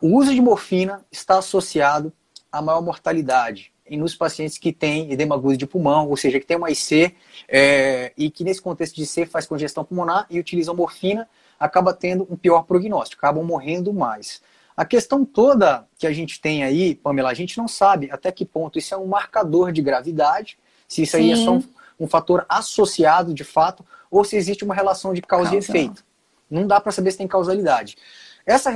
o 0.00 0.16
uso 0.16 0.32
de 0.34 0.40
morfina 0.40 1.04
está 1.10 1.38
associado 1.38 2.12
a 2.52 2.60
maior 2.62 2.82
mortalidade 2.82 3.72
nos 3.90 4.14
pacientes 4.14 4.56
que 4.56 4.72
têm 4.72 5.12
edema 5.12 5.34
agudo 5.34 5.56
de 5.56 5.66
pulmão, 5.66 6.08
ou 6.08 6.16
seja, 6.16 6.38
que 6.38 6.46
tem 6.46 6.56
uma 6.56 6.70
IC 6.70 7.14
é, 7.48 8.12
e 8.16 8.30
que 8.30 8.44
nesse 8.44 8.62
contexto 8.62 8.94
de 8.94 9.02
IC 9.02 9.26
faz 9.26 9.46
congestão 9.46 9.84
pulmonar 9.84 10.26
e 10.30 10.38
utilizam 10.38 10.74
morfina, 10.74 11.28
acaba 11.58 11.92
tendo 11.92 12.26
um 12.30 12.36
pior 12.36 12.62
prognóstico, 12.62 13.20
acabam 13.20 13.44
morrendo 13.44 13.92
mais. 13.92 14.40
A 14.80 14.84
questão 14.86 15.26
toda 15.26 15.86
que 15.98 16.06
a 16.06 16.12
gente 16.12 16.40
tem 16.40 16.64
aí, 16.64 16.94
Pamela, 16.94 17.28
a 17.28 17.34
gente 17.34 17.58
não 17.58 17.68
sabe 17.68 18.10
até 18.10 18.32
que 18.32 18.46
ponto 18.46 18.78
isso 18.78 18.94
é 18.94 18.96
um 18.96 19.04
marcador 19.04 19.72
de 19.72 19.82
gravidade, 19.82 20.56
se 20.88 21.02
isso 21.02 21.18
Sim. 21.18 21.22
aí 21.22 21.32
é 21.32 21.36
só 21.36 21.52
um, 21.52 21.62
um, 22.00 22.08
fator 22.08 22.46
associado 22.48 23.34
de 23.34 23.44
fato, 23.44 23.84
ou 24.10 24.24
se 24.24 24.36
existe 24.36 24.64
uma 24.64 24.74
relação 24.74 25.12
de 25.12 25.20
causa, 25.20 25.50
causa. 25.50 25.56
e 25.56 25.58
efeito. 25.58 26.02
Não 26.50 26.66
dá 26.66 26.80
para 26.80 26.92
saber 26.92 27.10
se 27.10 27.18
tem 27.18 27.28
causalidade. 27.28 27.98
Essa, 28.46 28.72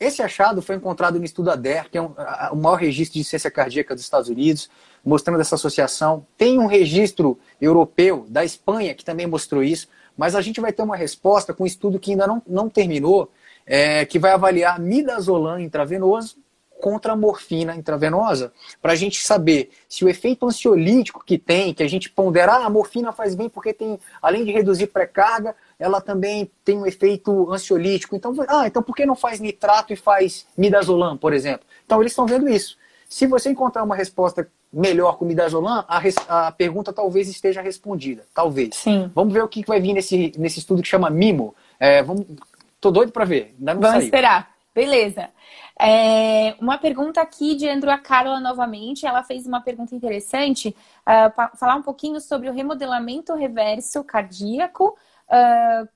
esse 0.00 0.22
achado 0.22 0.62
foi 0.62 0.76
encontrado 0.76 1.18
no 1.18 1.24
estudo 1.26 1.50
ADER, 1.50 1.90
que 1.90 1.98
é 1.98 2.00
um, 2.00 2.14
a, 2.16 2.48
o 2.50 2.56
maior 2.56 2.76
registro 2.76 3.18
de 3.18 3.24
ciência 3.24 3.50
cardíaca 3.50 3.94
dos 3.94 4.04
Estados 4.04 4.30
Unidos, 4.30 4.70
mostrando 5.04 5.42
essa 5.42 5.56
associação. 5.56 6.26
Tem 6.38 6.58
um 6.58 6.66
registro 6.66 7.38
europeu 7.60 8.24
da 8.30 8.46
Espanha 8.46 8.94
que 8.94 9.04
também 9.04 9.26
mostrou 9.26 9.62
isso, 9.62 9.88
mas 10.16 10.34
a 10.34 10.40
gente 10.40 10.58
vai 10.58 10.72
ter 10.72 10.80
uma 10.80 10.96
resposta 10.96 11.52
com 11.52 11.64
um 11.64 11.66
estudo 11.66 11.98
que 11.98 12.12
ainda 12.12 12.26
não, 12.26 12.42
não 12.46 12.70
terminou, 12.70 13.30
é, 13.68 14.04
que 14.06 14.18
vai 14.18 14.32
avaliar 14.32 14.80
midazolam 14.80 15.60
intravenoso 15.60 16.36
contra 16.80 17.12
a 17.12 17.16
morfina 17.16 17.74
intravenosa, 17.74 18.52
para 18.80 18.92
a 18.92 18.96
gente 18.96 19.20
saber 19.20 19.70
se 19.88 20.04
o 20.04 20.08
efeito 20.08 20.46
ansiolítico 20.46 21.24
que 21.24 21.36
tem, 21.36 21.74
que 21.74 21.82
a 21.82 21.88
gente 21.88 22.08
pondera, 22.08 22.52
ah, 22.52 22.66
a 22.66 22.70
morfina 22.70 23.12
faz 23.12 23.34
bem 23.34 23.48
porque 23.48 23.72
tem, 23.72 23.98
além 24.22 24.44
de 24.44 24.52
reduzir 24.52 24.86
pré-carga, 24.86 25.54
ela 25.78 26.00
também 26.00 26.50
tem 26.64 26.78
um 26.78 26.86
efeito 26.86 27.52
ansiolítico. 27.52 28.14
Então, 28.14 28.34
ah, 28.46 28.66
então 28.66 28.82
por 28.82 28.94
que 28.94 29.04
não 29.04 29.16
faz 29.16 29.40
nitrato 29.40 29.92
e 29.92 29.96
faz 29.96 30.46
midazolam, 30.56 31.16
por 31.16 31.32
exemplo? 31.32 31.66
Então, 31.84 32.00
eles 32.00 32.12
estão 32.12 32.26
vendo 32.26 32.48
isso. 32.48 32.76
Se 33.08 33.26
você 33.26 33.50
encontrar 33.50 33.82
uma 33.82 33.96
resposta 33.96 34.48
melhor 34.72 35.16
com 35.16 35.24
midazolam, 35.24 35.84
a, 35.88 35.98
res, 35.98 36.14
a 36.28 36.52
pergunta 36.52 36.92
talvez 36.92 37.28
esteja 37.28 37.60
respondida. 37.60 38.24
Talvez. 38.34 38.76
Sim. 38.76 39.10
Vamos 39.14 39.32
ver 39.32 39.42
o 39.42 39.48
que 39.48 39.64
vai 39.66 39.80
vir 39.80 39.94
nesse, 39.94 40.32
nesse 40.38 40.58
estudo 40.58 40.82
que 40.82 40.88
chama 40.88 41.10
MIMO. 41.10 41.54
É, 41.80 42.02
vamos, 42.02 42.26
tô 42.80 42.90
doido 42.90 43.12
para 43.12 43.24
ver. 43.24 43.54
Vamos 43.58 43.86
saiu. 43.86 44.02
esperar. 44.02 44.50
Beleza. 44.74 45.30
É, 45.80 46.54
uma 46.60 46.78
pergunta 46.78 47.20
aqui 47.20 47.54
de 47.54 47.68
Andrew 47.68 47.96
Carla 48.02 48.40
novamente. 48.40 49.06
Ela 49.06 49.22
fez 49.22 49.46
uma 49.46 49.60
pergunta 49.60 49.94
interessante. 49.94 50.68
Uh, 51.00 51.30
para 51.34 51.48
falar 51.56 51.74
um 51.76 51.82
pouquinho 51.82 52.20
sobre 52.20 52.48
o 52.48 52.52
remodelamento 52.52 53.34
reverso 53.34 54.04
cardíaco 54.04 54.96
uh, 55.28 55.88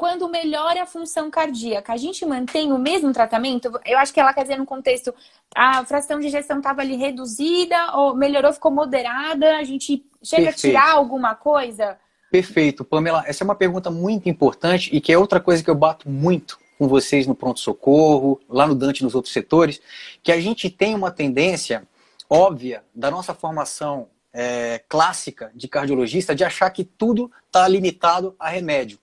quando 0.00 0.30
melhora 0.30 0.82
a 0.82 0.86
função 0.86 1.30
cardíaca, 1.30 1.92
a 1.92 1.96
gente 1.98 2.24
mantém 2.24 2.72
o 2.72 2.78
mesmo 2.78 3.12
tratamento? 3.12 3.70
Eu 3.84 3.98
acho 3.98 4.14
que 4.14 4.18
ela 4.18 4.32
quer 4.32 4.44
dizer 4.44 4.56
no 4.56 4.64
contexto, 4.64 5.14
a 5.54 5.84
fração 5.84 6.18
de 6.18 6.28
injeção 6.28 6.56
estava 6.56 6.80
ali 6.80 6.96
reduzida, 6.96 7.76
ou 7.94 8.16
melhorou, 8.16 8.50
ficou 8.50 8.70
moderada, 8.70 9.58
a 9.58 9.62
gente 9.62 10.02
chega 10.22 10.44
Perfeito. 10.44 10.74
a 10.74 10.80
tirar 10.80 10.92
alguma 10.92 11.34
coisa? 11.34 11.98
Perfeito, 12.30 12.84
Pamela. 12.84 13.24
Essa 13.26 13.42
é 13.42 13.46
uma 13.46 13.54
pergunta 13.54 13.90
muito 13.90 14.28
importante 14.28 14.88
e 14.94 15.00
que 15.00 15.12
é 15.12 15.18
outra 15.18 15.40
coisa 15.40 15.62
que 15.62 15.70
eu 15.70 15.74
bato 15.74 16.08
muito 16.08 16.58
com 16.78 16.86
vocês 16.88 17.26
no 17.26 17.34
pronto-socorro, 17.34 18.40
lá 18.48 18.66
no 18.66 18.74
Dante 18.74 19.02
nos 19.02 19.14
outros 19.14 19.34
setores, 19.34 19.80
que 20.22 20.32
a 20.32 20.40
gente 20.40 20.70
tem 20.70 20.94
uma 20.94 21.10
tendência 21.10 21.86
óbvia 22.28 22.84
da 22.94 23.10
nossa 23.10 23.34
formação 23.34 24.08
é, 24.32 24.82
clássica 24.88 25.50
de 25.54 25.66
cardiologista 25.66 26.34
de 26.34 26.44
achar 26.44 26.70
que 26.70 26.84
tudo 26.84 27.30
está 27.46 27.66
limitado 27.66 28.34
a 28.38 28.48
remédio. 28.48 28.98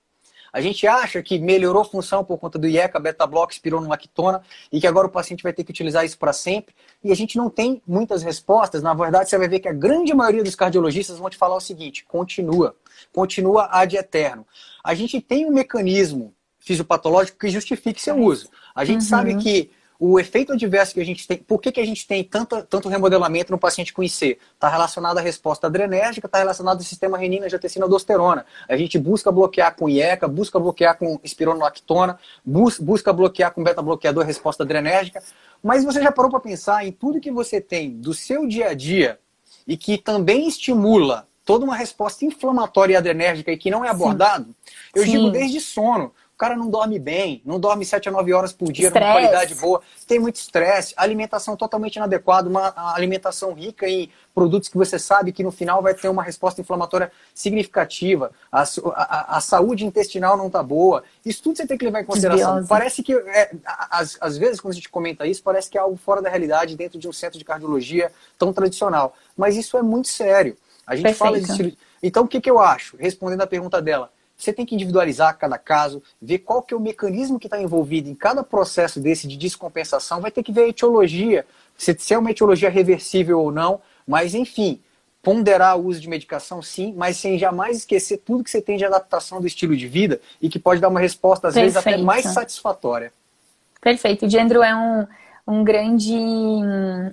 A 0.58 0.62
gente 0.62 0.88
acha 0.88 1.22
que 1.22 1.38
melhorou 1.38 1.84
a 1.84 1.86
função 1.86 2.24
por 2.24 2.40
conta 2.40 2.58
do 2.58 2.68
IECA, 2.68 3.00
beta-bloco, 3.00 3.54
espironolactona 3.54 4.42
e 4.72 4.82
que 4.82 4.88
agora 4.88 5.06
o 5.06 5.12
paciente 5.12 5.44
vai 5.44 5.54
ter 5.54 5.64
que 5.64 5.70
utilizar 5.70 6.04
isso 6.04 6.18
para 6.18 6.34
sempre. 6.34 6.74
E 7.04 7.12
a 7.12 7.16
gente 7.16 7.38
não 7.38 7.48
tem 7.48 7.80
muitas 7.86 8.24
respostas. 8.24 8.82
Na 8.82 8.92
verdade, 8.96 9.30
você 9.30 9.38
vai 9.38 9.48
ver 9.48 9.60
que 9.60 9.68
a 9.68 9.72
grande 9.72 10.16
maioria 10.16 10.44
dos 10.44 10.56
cardiologistas 10.56 11.20
vão 11.20 11.30
te 11.30 11.38
falar 11.38 11.56
o 11.56 11.60
seguinte: 11.62 12.04
continua, 12.06 12.76
continua 13.14 13.70
ad 13.70 13.96
eterno. 13.96 14.48
A 14.84 14.96
gente 14.96 15.22
tem 15.22 15.46
um 15.46 15.54
mecanismo 15.54 16.34
fisiopatológico 16.58 17.38
que 17.38 17.50
justifique 17.50 18.02
seu 18.02 18.18
uso. 18.18 18.50
A 18.74 18.84
gente 18.84 19.02
uhum. 19.02 19.08
sabe 19.08 19.36
que 19.36 19.70
o 20.00 20.20
efeito 20.20 20.54
adverso 20.54 20.94
que 20.94 21.00
a 21.00 21.06
gente 21.06 21.28
tem, 21.28 21.38
por 21.38 21.60
que, 21.60 21.72
que 21.72 21.80
a 21.80 21.86
gente 21.86 22.06
tem 22.08 22.24
tanto, 22.24 22.62
tanto 22.64 22.88
remodelamento 22.88 23.52
no 23.52 23.58
paciente 23.58 23.92
com 23.92 24.04
IC? 24.04 24.38
Está 24.54 24.70
relacionado 24.70 25.18
à 25.18 25.22
resposta 25.22 25.68
adrenérgica, 25.68 26.28
está 26.28 26.38
relacionado 26.38 26.78
ao 26.78 26.84
sistema 26.84 27.18
renina, 27.18 27.48
angiotensina, 27.48 27.86
aldosterona. 27.86 28.46
A 28.70 28.78
gente 28.78 29.00
busca 29.00 29.32
bloquear 29.32 29.76
com 29.76 29.90
IECA, 29.90 30.28
busca 30.28 30.60
bloquear 30.60 30.98
com 30.98 31.20
espironolactona, 31.24 32.20
bus, 32.46 32.78
busca 32.80 33.12
bloquear 33.12 33.52
com 33.54 33.64
beta-bloqueador 33.64 34.24
resposta 34.24 34.64
adrenérgica. 34.64 35.24
Mas 35.64 35.84
você 35.84 36.02
já 36.02 36.12
parou 36.12 36.30
para 36.30 36.40
pensar 36.40 36.86
em 36.86 36.92
tudo 36.92 37.20
que 37.20 37.32
você 37.32 37.60
tem 37.60 37.92
do 37.98 38.14
seu 38.14 38.48
dia 38.48 38.70
a 38.70 38.74
dia 38.76 39.20
e 39.68 39.76
que 39.76 39.98
também 39.98 40.48
estimula 40.48 41.28
toda 41.44 41.66
uma 41.66 41.76
resposta 41.76 42.26
inflamatória 42.26 42.94
e 42.94 42.96
adrenérgica 42.98 43.52
e 43.52 43.58
que 43.58 43.72
não 43.72 43.84
é 43.84 43.90
abordado? 43.90 44.46
Sim. 44.46 44.54
Eu 44.94 45.04
Sim. 45.04 45.12
digo 45.12 45.30
desde 45.32 45.62
sono. 45.62 46.14
O 46.38 46.40
cara 46.40 46.56
não 46.56 46.70
dorme 46.70 47.00
bem, 47.00 47.42
não 47.44 47.60
dorme 47.60 47.84
7 47.84 48.10
a 48.10 48.12
9 48.12 48.32
horas 48.32 48.54
por 48.54 48.72
dia, 48.72 48.92
numa 48.92 49.12
qualidade 49.12 49.56
boa, 49.56 49.82
tem 50.06 50.20
muito 50.20 50.36
estresse, 50.36 50.94
alimentação 50.96 51.58
totalmente 51.58 51.96
inadequada, 51.96 52.48
uma 52.48 52.72
alimentação 52.94 53.56
rica 53.56 53.90
em 53.90 54.12
produtos 54.36 54.70
que 54.70 54.78
você 54.78 55.00
sabe 55.00 55.32
que 55.32 55.42
no 55.42 55.50
final 55.50 55.82
vai 55.82 55.96
ter 55.96 56.08
uma 56.10 56.22
resposta 56.22 56.62
inflamatória 56.62 57.12
significativa, 57.34 58.32
a, 58.52 58.62
a, 58.62 59.38
a 59.38 59.42
saúde 59.42 59.84
intestinal 59.84 60.38
não 60.38 60.46
está 60.46 60.62
boa. 60.62 61.04
Isso 61.26 61.42
tudo 61.42 61.58
você 61.58 61.66
tem 61.66 61.76
que 61.76 61.86
levar 61.86 62.02
em 62.02 62.06
consideração. 62.06 62.50
Desbiose. 62.50 62.70
Parece 62.70 63.02
que, 63.02 63.14
é, 63.16 63.56
às, 63.90 64.16
às 64.22 64.38
vezes, 64.38 64.62
quando 64.62 64.74
a 64.74 64.76
gente 64.76 64.90
comenta 64.90 65.26
isso, 65.26 65.42
parece 65.42 65.68
que 65.68 65.76
é 65.76 65.82
algo 65.82 65.98
fora 65.98 66.22
da 66.22 66.30
realidade 66.30 66.76
dentro 66.76 67.00
de 67.00 67.08
um 67.08 67.14
centro 67.14 67.40
de 67.40 67.46
cardiologia 67.46 68.12
tão 68.38 68.54
tradicional. 68.54 69.16
Mas 69.36 69.58
isso 69.58 69.76
é 69.76 69.82
muito 69.82 70.08
sério. 70.08 70.56
A 70.86 70.96
gente 70.96 71.06
Perfeito. 71.06 71.48
fala 71.48 71.58
de. 71.58 71.76
Então, 72.04 72.26
o 72.26 72.28
que, 72.28 72.40
que 72.40 72.50
eu 72.52 72.60
acho? 72.60 72.96
Respondendo 72.96 73.42
a 73.42 73.48
pergunta 73.48 73.82
dela 73.82 74.12
você 74.38 74.54
tem 74.54 74.66
que 74.66 74.76
individualizar 74.76 75.36
cada 75.38 75.58
caso, 75.58 76.04
ver 76.22 76.40
qual 76.40 76.62
que 76.62 76.74
é 76.74 76.78
o 76.78 76.80
mecanismo 76.80 77.40
que 77.40 77.48
está 77.48 77.60
envolvido 77.60 78.08
em 78.08 78.14
cada 78.14 78.44
processo 78.44 79.00
desse 79.00 79.28
de 79.28 79.36
descompensação. 79.36 80.22
Vai 80.22 80.30
ter 80.30 80.44
que 80.44 80.52
ver 80.52 80.66
a 80.66 80.68
etiologia, 80.68 81.46
se 81.76 82.14
é 82.14 82.18
uma 82.18 82.30
etiologia 82.30 82.70
reversível 82.70 83.40
ou 83.42 83.52
não. 83.52 83.82
Mas, 84.06 84.36
enfim, 84.36 84.80
ponderar 85.24 85.78
o 85.78 85.88
uso 85.88 86.00
de 86.00 86.08
medicação, 86.08 86.62
sim, 86.62 86.94
mas 86.96 87.18
sem 87.18 87.38
jamais 87.38 87.78
esquecer 87.78 88.18
tudo 88.18 88.44
que 88.44 88.52
você 88.52 88.62
tem 88.62 88.78
de 88.78 88.86
adaptação 88.86 89.42
do 89.42 89.48
estilo 89.48 89.76
de 89.76 89.88
vida 89.88 90.22
e 90.40 90.50
que 90.50 90.60
pode 90.60 90.80
dar 90.80 90.88
uma 90.88 91.00
resposta, 91.00 91.48
às 91.48 91.56
Perfeito. 91.56 91.74
vezes, 91.74 91.88
até 91.88 91.98
mais 91.98 92.26
satisfatória. 92.26 93.12
Perfeito. 93.82 94.26
O 94.26 94.28
Diandro 94.28 94.62
é 94.62 94.76
um, 94.76 95.08
um 95.48 95.64
grande 95.64 96.16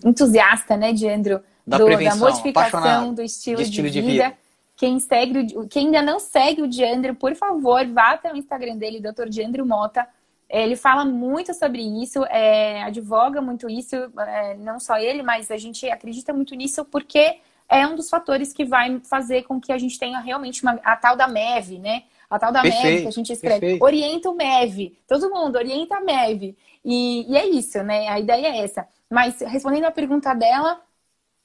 entusiasta, 0.05 0.77
né, 0.77 0.93
Diandro? 0.93 1.41
Da, 1.67 1.79
do, 1.79 1.87
da 1.89 2.17
modificação 2.17 3.15
do 3.15 3.23
estilo, 3.23 3.57
de, 3.57 3.63
estilo 3.63 3.89
de, 3.89 4.03
vida. 4.03 4.13
de 4.13 4.13
vida 4.13 4.44
quem, 4.77 4.99
segue, 4.99 5.47
quem 5.69 5.87
ainda 5.87 6.03
não 6.03 6.19
segue 6.19 6.63
o 6.63 6.69
Diandro, 6.69 7.15
por 7.15 7.35
favor, 7.35 7.87
vá 7.87 8.13
até 8.13 8.33
o 8.33 8.37
Instagram 8.37 8.77
dele, 8.77 9.01
Dr. 9.01 9.29
Diandro 9.29 9.65
Mota. 9.65 10.07
Ele 10.49 10.77
fala 10.77 11.05
muito 11.05 11.55
sobre 11.55 11.83
isso, 11.83 12.25
é, 12.25 12.83
advoga 12.83 13.41
muito 13.41 13.69
isso, 13.69 13.97
é, 13.97 14.55
não 14.57 14.79
só 14.79 14.99
ele, 14.99 15.23
mas 15.23 15.51
a 15.51 15.57
gente 15.57 15.89
acredita 15.89 16.33
muito 16.33 16.55
nisso 16.55 16.85
porque 16.85 17.39
é 17.69 17.87
um 17.87 17.97
dos 17.97 18.11
fatores 18.11 18.53
que 18.53 18.65
vai 18.65 19.01
fazer 19.01 19.45
com 19.45 19.61
que 19.61 19.73
a 19.73 19.79
gente 19.79 19.99
tenha 19.99 20.21
realmente 20.21 20.63
uma, 20.63 20.73
a 20.85 20.97
tal 20.97 21.17
da 21.17 21.27
MEV, 21.27 21.79
né? 21.79 22.05
A 22.29 22.39
tal 22.39 22.53
da 22.53 22.63
perfeito, 22.63 22.85
MEV 22.85 23.03
que 23.03 23.09
a 23.09 23.13
gente 23.13 23.33
escreve. 23.33 23.61
Perfeito. 23.61 23.85
Orienta 23.85 24.31
o 24.31 24.35
MEV. 24.35 24.99
Todo 25.07 25.31
mundo, 25.31 25.57
orienta 25.57 25.97
a 25.97 26.01
MEV. 26.01 26.57
E, 26.85 27.33
e 27.33 27.37
é 27.37 27.47
isso, 27.47 27.83
né? 27.83 28.09
A 28.09 28.21
ideia 28.21 28.49
é 28.49 28.59
essa. 28.59 28.87
Mas 29.11 29.41
respondendo 29.41 29.85
a 29.85 29.91
pergunta 29.91 30.35
dela, 30.35 30.81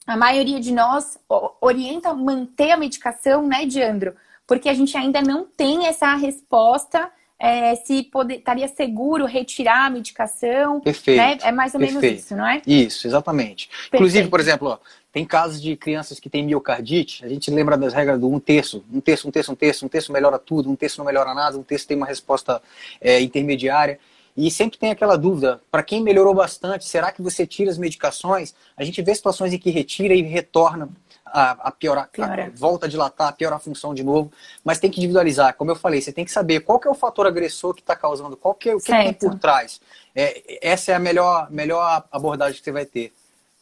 a 0.10 0.18
maioria 0.18 0.60
de 0.60 0.72
nós 0.72 1.18
orienta 1.62 2.10
a 2.10 2.13
manter 2.13 2.72
a 2.72 2.78
medicação, 2.78 3.48
né, 3.48 3.66
Diandro? 3.66 4.16
Porque 4.48 4.68
a 4.68 4.74
gente 4.74 4.98
ainda 4.98 5.22
não 5.22 5.46
tem 5.46 5.86
essa 5.86 6.16
resposta 6.16 7.12
é, 7.38 7.75
se 7.75 8.04
poder, 8.04 8.39
estaria 8.39 8.68
seguro 8.68 9.25
retirar 9.25 9.86
a 9.86 9.89
medicação. 9.89 10.82
Perfeito. 10.82 11.18
Né? 11.18 11.38
É 11.44 11.51
mais 11.51 11.74
ou 11.74 11.80
perfeito. 11.80 12.01
menos 12.01 12.20
isso, 12.20 12.36
não 12.36 12.48
é? 12.48 12.62
Isso, 12.66 13.08
exatamente. 13.08 13.68
Perfeito. 13.68 13.96
Inclusive, 13.96 14.28
por 14.28 14.39
exemplo, 14.39 14.68
ó, 14.70 14.78
tem 15.13 15.24
casos 15.24 15.62
de 15.62 15.75
crianças 15.75 16.20
que 16.20 16.30
têm 16.30 16.44
miocardite, 16.44 17.24
a 17.24 17.30
gente 17.30 17.50
lembra 17.50 17.78
das 17.78 17.94
regras 17.94 18.20
do 18.20 18.28
um 18.28 18.39
terço, 18.39 18.84
um 18.92 19.00
terço, 19.00 19.28
um 19.28 19.32
terço, 19.32 19.51
um 19.51 19.56
terço, 19.56 19.86
um 19.86 19.89
terço 19.89 20.12
melhora 20.12 20.38
tudo, 20.38 20.70
um 20.70 20.75
terço 20.75 21.00
não 21.00 21.06
melhora 21.06 21.34
nada, 21.34 21.58
um 21.58 21.63
terço 21.63 21.88
tem 21.88 21.96
uma 21.96 22.06
resposta 22.06 22.62
é, 23.00 23.22
intermediária. 23.22 24.00
E 24.39 24.50
sempre 24.50 24.77
tem 24.77 24.89
aquela 24.89 25.17
dúvida, 25.17 25.60
para 25.69 25.84
quem 25.84 26.01
melhorou 26.01 26.34
bastante, 26.34 26.88
será 26.88 27.12
que 27.12 27.22
você 27.22 27.46
tira 27.46 27.69
as 27.69 27.77
medicações? 27.77 28.55
A 28.77 28.86
gente 28.86 29.01
vê 29.01 29.13
situações 29.13 29.51
em 29.51 29.58
que 29.58 29.69
retira 29.69 30.13
e 30.13 30.22
retorna 30.22 30.88
a, 31.25 31.67
a 31.67 31.72
piorar, 31.72 32.10
a, 32.17 32.50
volta 32.55 32.86
a 32.86 32.89
dilatar, 32.89 33.36
piorar 33.36 33.58
a 33.58 33.60
função 33.60 33.93
de 33.93 34.01
novo, 34.01 34.31
mas 34.63 34.79
tem 34.79 34.89
que 34.89 35.01
individualizar. 35.01 35.53
Como 35.58 35.72
eu 35.72 35.75
falei, 35.75 36.00
você 36.00 36.13
tem 36.13 36.24
que 36.24 36.31
saber 36.31 36.62
qual 36.62 36.79
que 36.79 36.88
é 36.88 36.91
o 36.91 36.96
fator 36.96 37.27
agressor 37.27 37.74
que 37.74 37.81
está 37.81 37.98
causando, 37.98 38.38
qual 38.38 38.55
que 38.55 38.69
é, 38.69 38.75
o 38.75 38.79
que, 38.79 38.86
que 38.86 39.03
tem 39.03 39.13
por 39.13 39.38
trás. 39.38 39.81
É, 40.15 40.58
essa 40.62 40.93
é 40.93 40.96
a 40.96 41.00
melhor, 41.00 41.51
melhor 41.51 42.05
abordagem 42.10 42.60
que 42.60 42.63
você 42.63 42.72
vai 42.72 42.86
ter. 42.86 43.12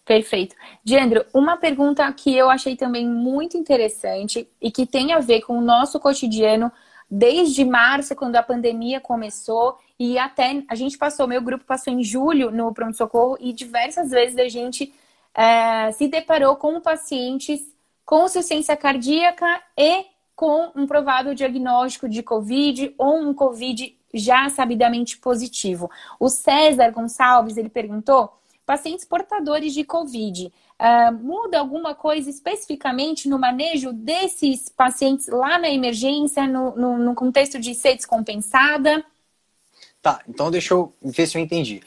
Perfeito. 0.06 0.56
Diandro, 0.84 1.26
uma 1.34 1.58
pergunta 1.58 2.14
que 2.14 2.38
eu 2.38 2.52
achei 2.52 2.76
também 2.76 3.08
muito 3.08 3.58
interessante 3.58 4.48
e 4.62 4.70
que 4.70 4.86
tem 4.86 5.12
a 5.12 5.20
ver 5.20 5.42
com 5.42 5.58
o 5.58 5.62
nosso 5.62 6.00
cotidiano 6.00 6.72
desde 7.10 7.64
março, 7.64 8.16
quando 8.16 8.36
a 8.36 8.44
pandemia 8.44 9.00
começou, 9.00 9.78
e 10.00 10.18
até 10.18 10.64
a 10.68 10.76
gente 10.76 10.98
passou, 10.98 11.28
meu 11.28 11.42
grupo 11.42 11.64
passou 11.66 11.92
em 11.94 12.04
julho 12.04 12.52
no 12.52 12.74
pronto-socorro 12.74 13.38
e 13.40 13.54
diversas 13.54 14.12
vezes 14.12 14.38
a 14.38 14.48
gente 14.48 14.94
é, 15.34 15.92
se 15.92 16.08
deparou 16.08 16.56
com 16.56 16.80
pacientes 16.82 17.62
com 18.06 18.26
insuficiência 18.26 18.78
cardíaca 18.78 19.62
e 19.78 20.06
com 20.34 20.72
um 20.76 20.88
provável 20.88 21.34
diagnóstico 21.34 22.08
de 22.08 22.24
Covid 22.24 22.94
ou 22.98 23.18
um 23.18 23.34
Covid 23.34 23.94
já 24.14 24.48
sabidamente 24.50 25.18
positivo. 25.18 25.92
O 26.18 26.30
César 26.30 26.90
Gonçalves, 26.92 27.58
ele 27.58 27.70
perguntou 27.70 28.34
pacientes 28.66 29.04
portadores 29.04 29.74
de 29.74 29.84
Covid. 29.84 30.54
Uh, 30.80 31.12
muda 31.12 31.58
alguma 31.58 31.96
coisa 31.96 32.30
especificamente 32.30 33.28
no 33.28 33.40
manejo 33.40 33.92
desses 33.92 34.70
pacientes 34.70 35.28
lá 35.28 35.58
na 35.58 35.70
emergência, 35.70 36.48
no, 36.48 36.76
no, 36.76 36.98
no 37.00 37.16
contexto 37.16 37.60
de 37.60 37.74
ser 37.74 37.96
descompensada? 37.96 39.04
Tá, 40.02 40.22
então 40.30 40.52
deixa 40.52 40.76
eu 40.76 40.94
ver 41.02 41.26
se 41.28 41.38
eu 41.38 41.42
entendi. 41.42 41.82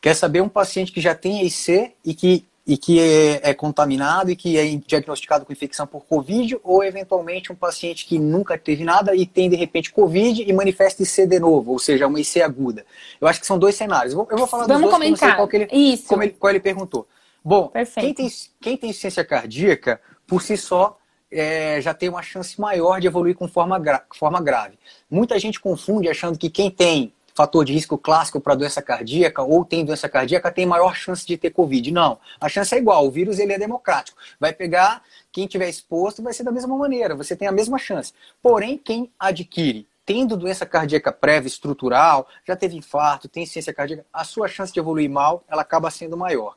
Quer 0.00 0.14
saber 0.14 0.40
um 0.40 0.48
paciente 0.48 0.90
que 0.90 1.00
já 1.00 1.14
tem 1.14 1.46
IC 1.46 1.92
e 2.04 2.14
que 2.14 2.44
e 2.68 2.76
que 2.76 3.00
é, 3.00 3.40
é, 3.48 3.54
contaminado 3.54 4.30
e 4.30 4.36
que 4.36 4.58
é 4.58 4.76
diagnosticado 4.86 5.46
com 5.46 5.50
infecção 5.50 5.86
por 5.86 6.04
Covid, 6.04 6.60
ou 6.62 6.84
eventualmente 6.84 7.50
um 7.50 7.54
paciente 7.54 8.04
que 8.04 8.18
nunca 8.18 8.58
teve 8.58 8.84
nada 8.84 9.16
e 9.16 9.24
tem 9.24 9.48
de 9.48 9.56
repente 9.56 9.90
Covid 9.90 10.42
e 10.46 10.52
manifesta 10.52 11.02
IC 11.02 11.26
de 11.26 11.40
novo, 11.40 11.72
ou 11.72 11.78
seja, 11.78 12.06
uma 12.06 12.20
IC 12.20 12.42
aguda. 12.42 12.84
Eu 13.18 13.26
acho 13.26 13.40
que 13.40 13.46
são 13.46 13.58
dois 13.58 13.74
cenários. 13.74 14.12
Eu 14.12 14.36
vou 14.36 14.46
falar 14.46 14.66
Vamos 14.66 14.82
dos 14.82 14.90
dois, 14.90 15.18
comentar. 15.18 15.36
qual, 15.36 15.48
ele, 15.50 15.66
Isso. 15.72 16.08
Como 16.08 16.22
ele, 16.22 16.32
qual 16.32 16.50
ele 16.50 16.60
perguntou. 16.60 17.08
Bom, 17.44 17.70
quem 17.94 18.14
tem, 18.14 18.28
quem 18.60 18.76
tem 18.76 18.90
insuficiência 18.90 19.24
cardíaca, 19.24 20.00
por 20.26 20.42
si 20.42 20.56
só, 20.56 20.98
é, 21.30 21.80
já 21.80 21.94
tem 21.94 22.08
uma 22.08 22.22
chance 22.22 22.60
maior 22.60 23.00
de 23.00 23.06
evoluir 23.06 23.34
com 23.34 23.48
forma, 23.48 23.78
gra 23.78 24.04
forma 24.14 24.40
grave. 24.40 24.78
Muita 25.10 25.38
gente 25.38 25.60
confunde 25.60 26.08
achando 26.08 26.38
que 26.38 26.50
quem 26.50 26.70
tem 26.70 27.12
fator 27.34 27.64
de 27.64 27.72
risco 27.72 27.96
clássico 27.96 28.40
para 28.40 28.56
doença 28.56 28.82
cardíaca 28.82 29.42
ou 29.42 29.64
tem 29.64 29.84
doença 29.84 30.08
cardíaca 30.08 30.50
tem 30.50 30.66
maior 30.66 30.96
chance 30.96 31.24
de 31.24 31.36
ter 31.36 31.50
Covid. 31.50 31.92
Não, 31.92 32.18
a 32.40 32.48
chance 32.48 32.74
é 32.74 32.78
igual, 32.78 33.06
o 33.06 33.10
vírus 33.12 33.38
ele 33.38 33.52
é 33.52 33.58
democrático. 33.58 34.18
Vai 34.40 34.52
pegar 34.52 35.02
quem 35.30 35.46
tiver 35.46 35.68
exposto, 35.68 36.20
vai 36.20 36.32
ser 36.32 36.42
da 36.42 36.50
mesma 36.50 36.76
maneira, 36.76 37.14
você 37.14 37.36
tem 37.36 37.46
a 37.46 37.52
mesma 37.52 37.78
chance. 37.78 38.12
Porém, 38.42 38.76
quem 38.76 39.12
adquire 39.18 39.86
tendo 40.04 40.38
doença 40.38 40.64
cardíaca 40.64 41.12
prévia 41.12 41.48
estrutural, 41.48 42.26
já 42.42 42.56
teve 42.56 42.74
infarto, 42.74 43.28
tem 43.28 43.44
ciência 43.44 43.74
cardíaca, 43.74 44.06
a 44.10 44.24
sua 44.24 44.48
chance 44.48 44.72
de 44.72 44.80
evoluir 44.80 45.10
mal, 45.10 45.44
ela 45.46 45.60
acaba 45.60 45.90
sendo 45.90 46.16
maior. 46.16 46.56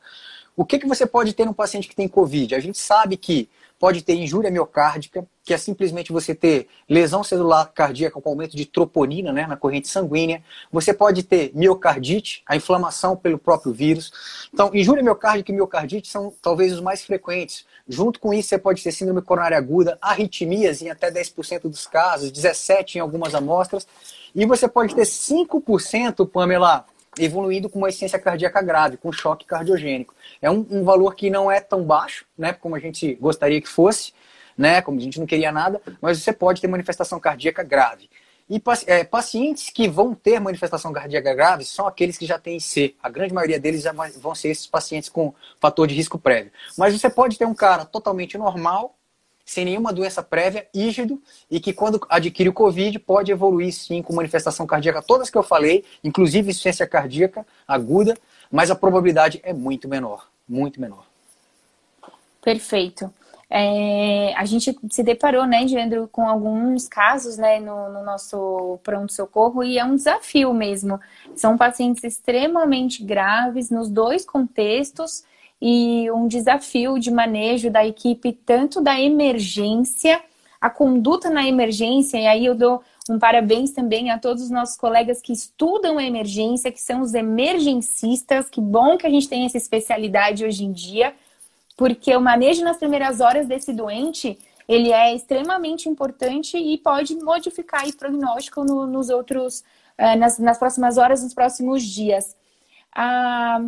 O 0.55 0.65
que, 0.65 0.79
que 0.79 0.88
você 0.88 1.05
pode 1.05 1.34
ter 1.34 1.46
num 1.46 1.53
paciente 1.53 1.88
que 1.88 1.96
tem 1.96 2.08
Covid? 2.08 2.53
A 2.55 2.60
gente 2.60 2.77
sabe 2.77 3.15
que 3.17 3.50
pode 3.81 4.03
ter 4.03 4.13
injúria 4.13 4.51
miocárdica, 4.51 5.25
que 5.43 5.55
é 5.55 5.58
simplesmente 5.58 6.12
você 6.12 6.36
ter 6.36 6.67
lesão 6.88 7.24
celular 7.24 7.65
cardíaca 7.74 8.22
com 8.22 8.29
aumento 8.29 8.55
de 8.55 8.63
troponina 8.63 9.34
né, 9.34 9.48
na 9.48 9.58
corrente 9.58 9.88
sanguínea. 9.88 10.43
Você 10.72 10.93
pode 10.93 11.24
ter 11.24 11.51
miocardite, 11.55 12.43
a 12.46 12.55
inflamação 12.55 13.17
pelo 13.17 13.39
próprio 13.39 13.74
vírus. 13.74 14.12
Então, 14.53 14.70
injúria 14.72 15.01
miocárdica 15.01 15.51
e 15.51 15.55
miocardite 15.55 16.10
são 16.10 16.31
talvez 16.43 16.74
os 16.74 16.79
mais 16.79 17.01
frequentes. 17.01 17.65
Junto 17.88 18.20
com 18.20 18.31
isso, 18.31 18.50
você 18.50 18.60
pode 18.60 18.84
ter 18.84 18.91
síndrome 18.91 19.24
coronária 19.24 19.58
aguda, 19.58 19.98
arritmias 20.00 20.84
em 20.84 20.91
até 20.91 21.10
10% 21.10 21.63
dos 21.63 21.88
casos, 21.88 22.31
17% 22.31 22.98
em 22.98 23.00
algumas 23.00 23.34
amostras. 23.34 23.88
E 24.36 24.46
você 24.46 24.67
pode 24.67 24.93
ter 24.93 25.08
5%, 25.08 26.29
Pamela, 26.29 26.86
evoluindo 27.20 27.70
com 27.70 27.80
uma 27.80 27.89
essência 27.89 28.18
cardíaca 28.18 28.62
grave, 28.62 28.98
com 28.98 29.12
choque 29.12 29.46
cardiogênico. 29.46 30.14
É 30.42 30.50
um, 30.50 30.66
um, 30.70 30.83
valor 30.83 31.16
que 31.16 31.29
não 31.29 31.51
é 31.51 31.59
tão 31.59 31.83
baixo, 31.83 32.25
né, 32.38 32.53
como 32.53 32.75
a 32.75 32.79
gente 32.79 33.16
gostaria 33.16 33.62
que 33.62 33.68
fosse, 33.68 34.14
né, 34.57 34.81
como 34.81 34.98
a 34.98 35.01
gente 35.01 35.20
não 35.20 35.25
queria 35.25 35.51
nada, 35.51 35.81
mas 36.01 36.20
você 36.20 36.31
pode 36.31 36.62
ter 36.62 36.68
manifestação 36.68 37.20
cardíaca 37.20 37.64
grave. 37.64 38.09
E 38.50 38.62
é, 38.86 39.05
pacientes 39.05 39.70
que 39.70 39.88
vão 39.88 40.14
ter 40.14 40.38
manifestação 40.40 40.92
cardíaca 40.92 41.33
grave 41.33 41.64
são 41.64 41.88
aqueles 41.88 42.18
que 42.18 42.25
já 42.25 42.38
têm 42.38 42.59
C. 42.59 42.96
A 43.01 43.09
grande 43.09 43.33
maioria 43.33 43.57
deles 43.57 43.86
vão 44.18 44.36
ser 44.36 44.50
esses 44.50 44.68
pacientes 44.68 45.07
com 45.07 45.33
fator 45.57 45.88
de 45.88 45.96
risco 45.96 46.20
prévio. 46.20 46.51
Mas 46.77 46.94
você 46.94 47.09
pode 47.09 47.38
ter 47.38 47.46
um 47.46 47.53
cara 47.53 47.86
totalmente 47.86 48.38
normal, 48.38 48.98
sem 49.46 49.66
nenhuma 49.66 49.92
doença 49.94 50.24
prévia, 50.24 50.68
rígido, 50.74 51.22
e 51.50 51.60
que 51.60 51.74
quando 51.74 52.00
adquire 52.10 52.50
o 52.50 52.54
Covid 52.54 52.98
pode 53.00 53.32
evoluir 53.32 53.74
sim 53.74 54.01
com 54.01 54.14
manifestação 54.14 54.66
cardíaca, 54.66 55.01
todas 55.01 55.30
que 55.30 55.38
eu 55.38 55.44
falei, 55.44 55.84
inclusive 56.04 56.50
insuficiência 56.50 56.88
cardíaca 56.88 57.46
aguda, 57.68 58.18
mas 58.51 58.70
a 58.70 58.75
probabilidade 58.75 59.40
é 59.44 59.54
muito 59.54 59.88
menor, 59.88 60.27
muito 60.48 60.80
menor. 60.80 61.06
Perfeito. 62.42 63.14
É, 63.54 64.34
a 64.38 64.46
gente 64.46 64.74
se 64.90 65.04
deparou, 65.04 65.46
né, 65.46 65.66
Diandro, 65.66 66.08
com 66.10 66.25
alguns 66.25 66.88
casos, 66.88 67.38
né, 67.38 67.60
no, 67.60 67.92
no 67.92 68.01
nosso 68.01 68.80
pronto-socorro 68.82 69.62
e 69.62 69.77
é 69.77 69.84
um 69.84 69.96
desafio 69.96 70.54
mesmo. 70.54 70.98
São 71.36 71.58
pacientes 71.58 72.04
extremamente 72.06 73.04
graves 73.04 73.70
nos 73.70 73.90
dois 73.90 74.24
contextos 74.24 75.25
e 75.62 76.10
um 76.12 76.28
desafio 76.28 76.98
de 76.98 77.12
manejo 77.12 77.70
da 77.70 77.86
equipe, 77.86 78.34
tanto 78.34 78.82
da 78.82 79.00
emergência, 79.00 80.20
a 80.60 80.70
conduta 80.70 81.30
na 81.30 81.48
emergência, 81.48 82.18
e 82.18 82.28
aí 82.28 82.46
eu 82.46 82.56
dou 82.56 82.82
um 83.10 83.20
parabéns 83.20 83.72
também 83.72 84.10
a 84.10 84.18
todos 84.18 84.44
os 84.44 84.50
nossos 84.50 84.76
colegas 84.78 85.22
que 85.22 85.34
estudam 85.34 85.98
a 85.98 86.04
emergência, 86.04 86.72
que 86.72 86.82
são 86.82 87.02
os 87.02 87.14
emergencistas. 87.14 88.50
Que 88.50 88.62
bom 88.62 88.98
que 88.98 89.06
a 89.06 89.10
gente 89.10 89.28
tem 89.28 89.46
essa 89.46 89.58
especialidade 89.58 90.46
hoje 90.46 90.64
em 90.64 90.72
dia, 90.72 91.14
porque 91.76 92.16
o 92.16 92.22
manejo 92.22 92.64
nas 92.64 92.78
primeiras 92.78 93.20
horas 93.20 93.48
desse 93.48 93.74
doente 93.74 94.38
ele 94.68 94.92
é 94.92 95.14
extremamente 95.14 95.90
importante 95.90 96.58
e 96.58 96.78
pode 96.78 97.16
modificar 97.16 97.86
o 97.88 97.98
prognóstico 97.98 98.64
no, 98.64 98.88
nos 98.88 99.10
outros, 99.10 99.64
uh, 100.00 100.18
nas, 100.18 100.40
nas 100.40 100.58
próximas 100.58 100.98
horas, 100.98 101.24
nos 101.24 101.34
próximos 101.34 101.84
dias. 101.84 102.36
Ah, 102.96 103.60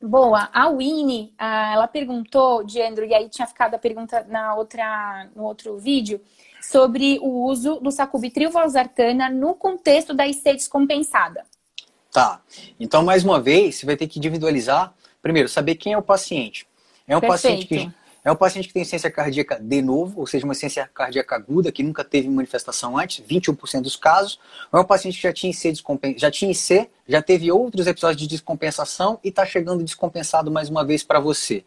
Boa. 0.00 0.48
A 0.52 0.68
Winnie, 0.68 1.34
ela 1.38 1.88
perguntou, 1.88 2.62
de 2.62 2.80
Andrew, 2.80 3.06
e 3.06 3.14
aí 3.14 3.28
tinha 3.28 3.46
ficado 3.46 3.74
a 3.74 3.78
pergunta 3.78 4.24
na 4.28 4.54
outra, 4.54 5.28
no 5.34 5.42
outro 5.42 5.76
vídeo, 5.76 6.20
sobre 6.62 7.18
o 7.20 7.44
uso 7.44 7.80
do 7.80 7.90
sacubitril 7.90 8.50
valsartana 8.50 9.28
no 9.28 9.54
contexto 9.54 10.14
da 10.14 10.26
IC 10.26 10.52
descompensada. 10.52 11.44
Tá. 12.12 12.40
Então, 12.78 13.04
mais 13.04 13.24
uma 13.24 13.40
vez, 13.40 13.76
você 13.76 13.86
vai 13.86 13.96
ter 13.96 14.06
que 14.06 14.18
individualizar. 14.18 14.94
Primeiro, 15.20 15.48
saber 15.48 15.74
quem 15.74 15.92
é 15.92 15.98
o 15.98 16.02
paciente. 16.02 16.66
É 17.06 17.16
um 17.16 17.20
Perfeito. 17.20 17.66
paciente 17.66 17.66
que 17.66 17.92
é 18.28 18.32
um 18.32 18.36
paciente 18.36 18.68
que 18.68 18.74
tem 18.74 18.84
ciência 18.84 19.10
cardíaca 19.10 19.58
de 19.58 19.80
novo, 19.80 20.20
ou 20.20 20.26
seja, 20.26 20.44
uma 20.44 20.52
ciência 20.52 20.86
cardíaca 20.92 21.34
aguda, 21.34 21.72
que 21.72 21.82
nunca 21.82 22.04
teve 22.04 22.28
manifestação 22.28 22.98
antes, 22.98 23.24
21% 23.26 23.80
dos 23.80 23.96
casos. 23.96 24.38
Ou 24.70 24.78
é 24.78 24.82
um 24.82 24.86
paciente 24.86 25.16
que 25.16 25.22
já 25.22 25.32
tinha 25.32 25.50
IC, 25.50 25.82
já 26.18 26.30
tinha 26.30 26.50
IC, 26.50 26.90
já 27.08 27.22
teve 27.22 27.50
outros 27.50 27.86
episódios 27.86 28.20
de 28.20 28.26
descompensação 28.26 29.18
e 29.24 29.30
está 29.30 29.46
chegando 29.46 29.82
descompensado 29.82 30.50
mais 30.50 30.68
uma 30.68 30.84
vez 30.84 31.02
para 31.02 31.18
você, 31.18 31.64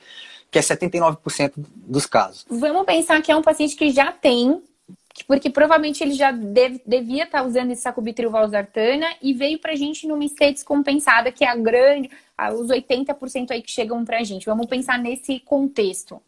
que 0.52 0.60
é 0.60 0.62
79% 0.62 1.54
dos 1.58 2.06
casos. 2.06 2.46
Vamos 2.48 2.86
pensar 2.86 3.20
que 3.24 3.32
é 3.32 3.36
um 3.36 3.42
paciente 3.42 3.76
que 3.76 3.90
já 3.90 4.12
tem 4.12 4.62
porque 5.28 5.50
provavelmente 5.50 6.04
ele 6.04 6.14
já 6.14 6.32
deve, 6.32 6.82
devia 6.86 7.24
estar 7.24 7.42
tá 7.42 7.46
usando 7.46 7.72
esse 7.72 7.82
sacubitril 7.82 8.30
valsartana 8.30 9.08
e 9.22 9.34
veio 9.34 9.60
pra 9.60 9.76
gente 9.76 10.08
numa 10.08 10.24
state 10.26 10.54
descompensada, 10.54 11.32
que 11.32 11.44
é 11.44 11.50
a 11.50 11.56
grande, 11.56 12.10
os 12.54 12.68
80% 12.68 13.50
aí 13.50 13.62
que 13.64 13.72
chegam 13.72 14.06
pra 14.06 14.24
gente. 14.24 14.46
Vamos 14.46 14.68
pensar 14.68 14.98
nesse 15.00 15.40
contexto. 15.40 16.22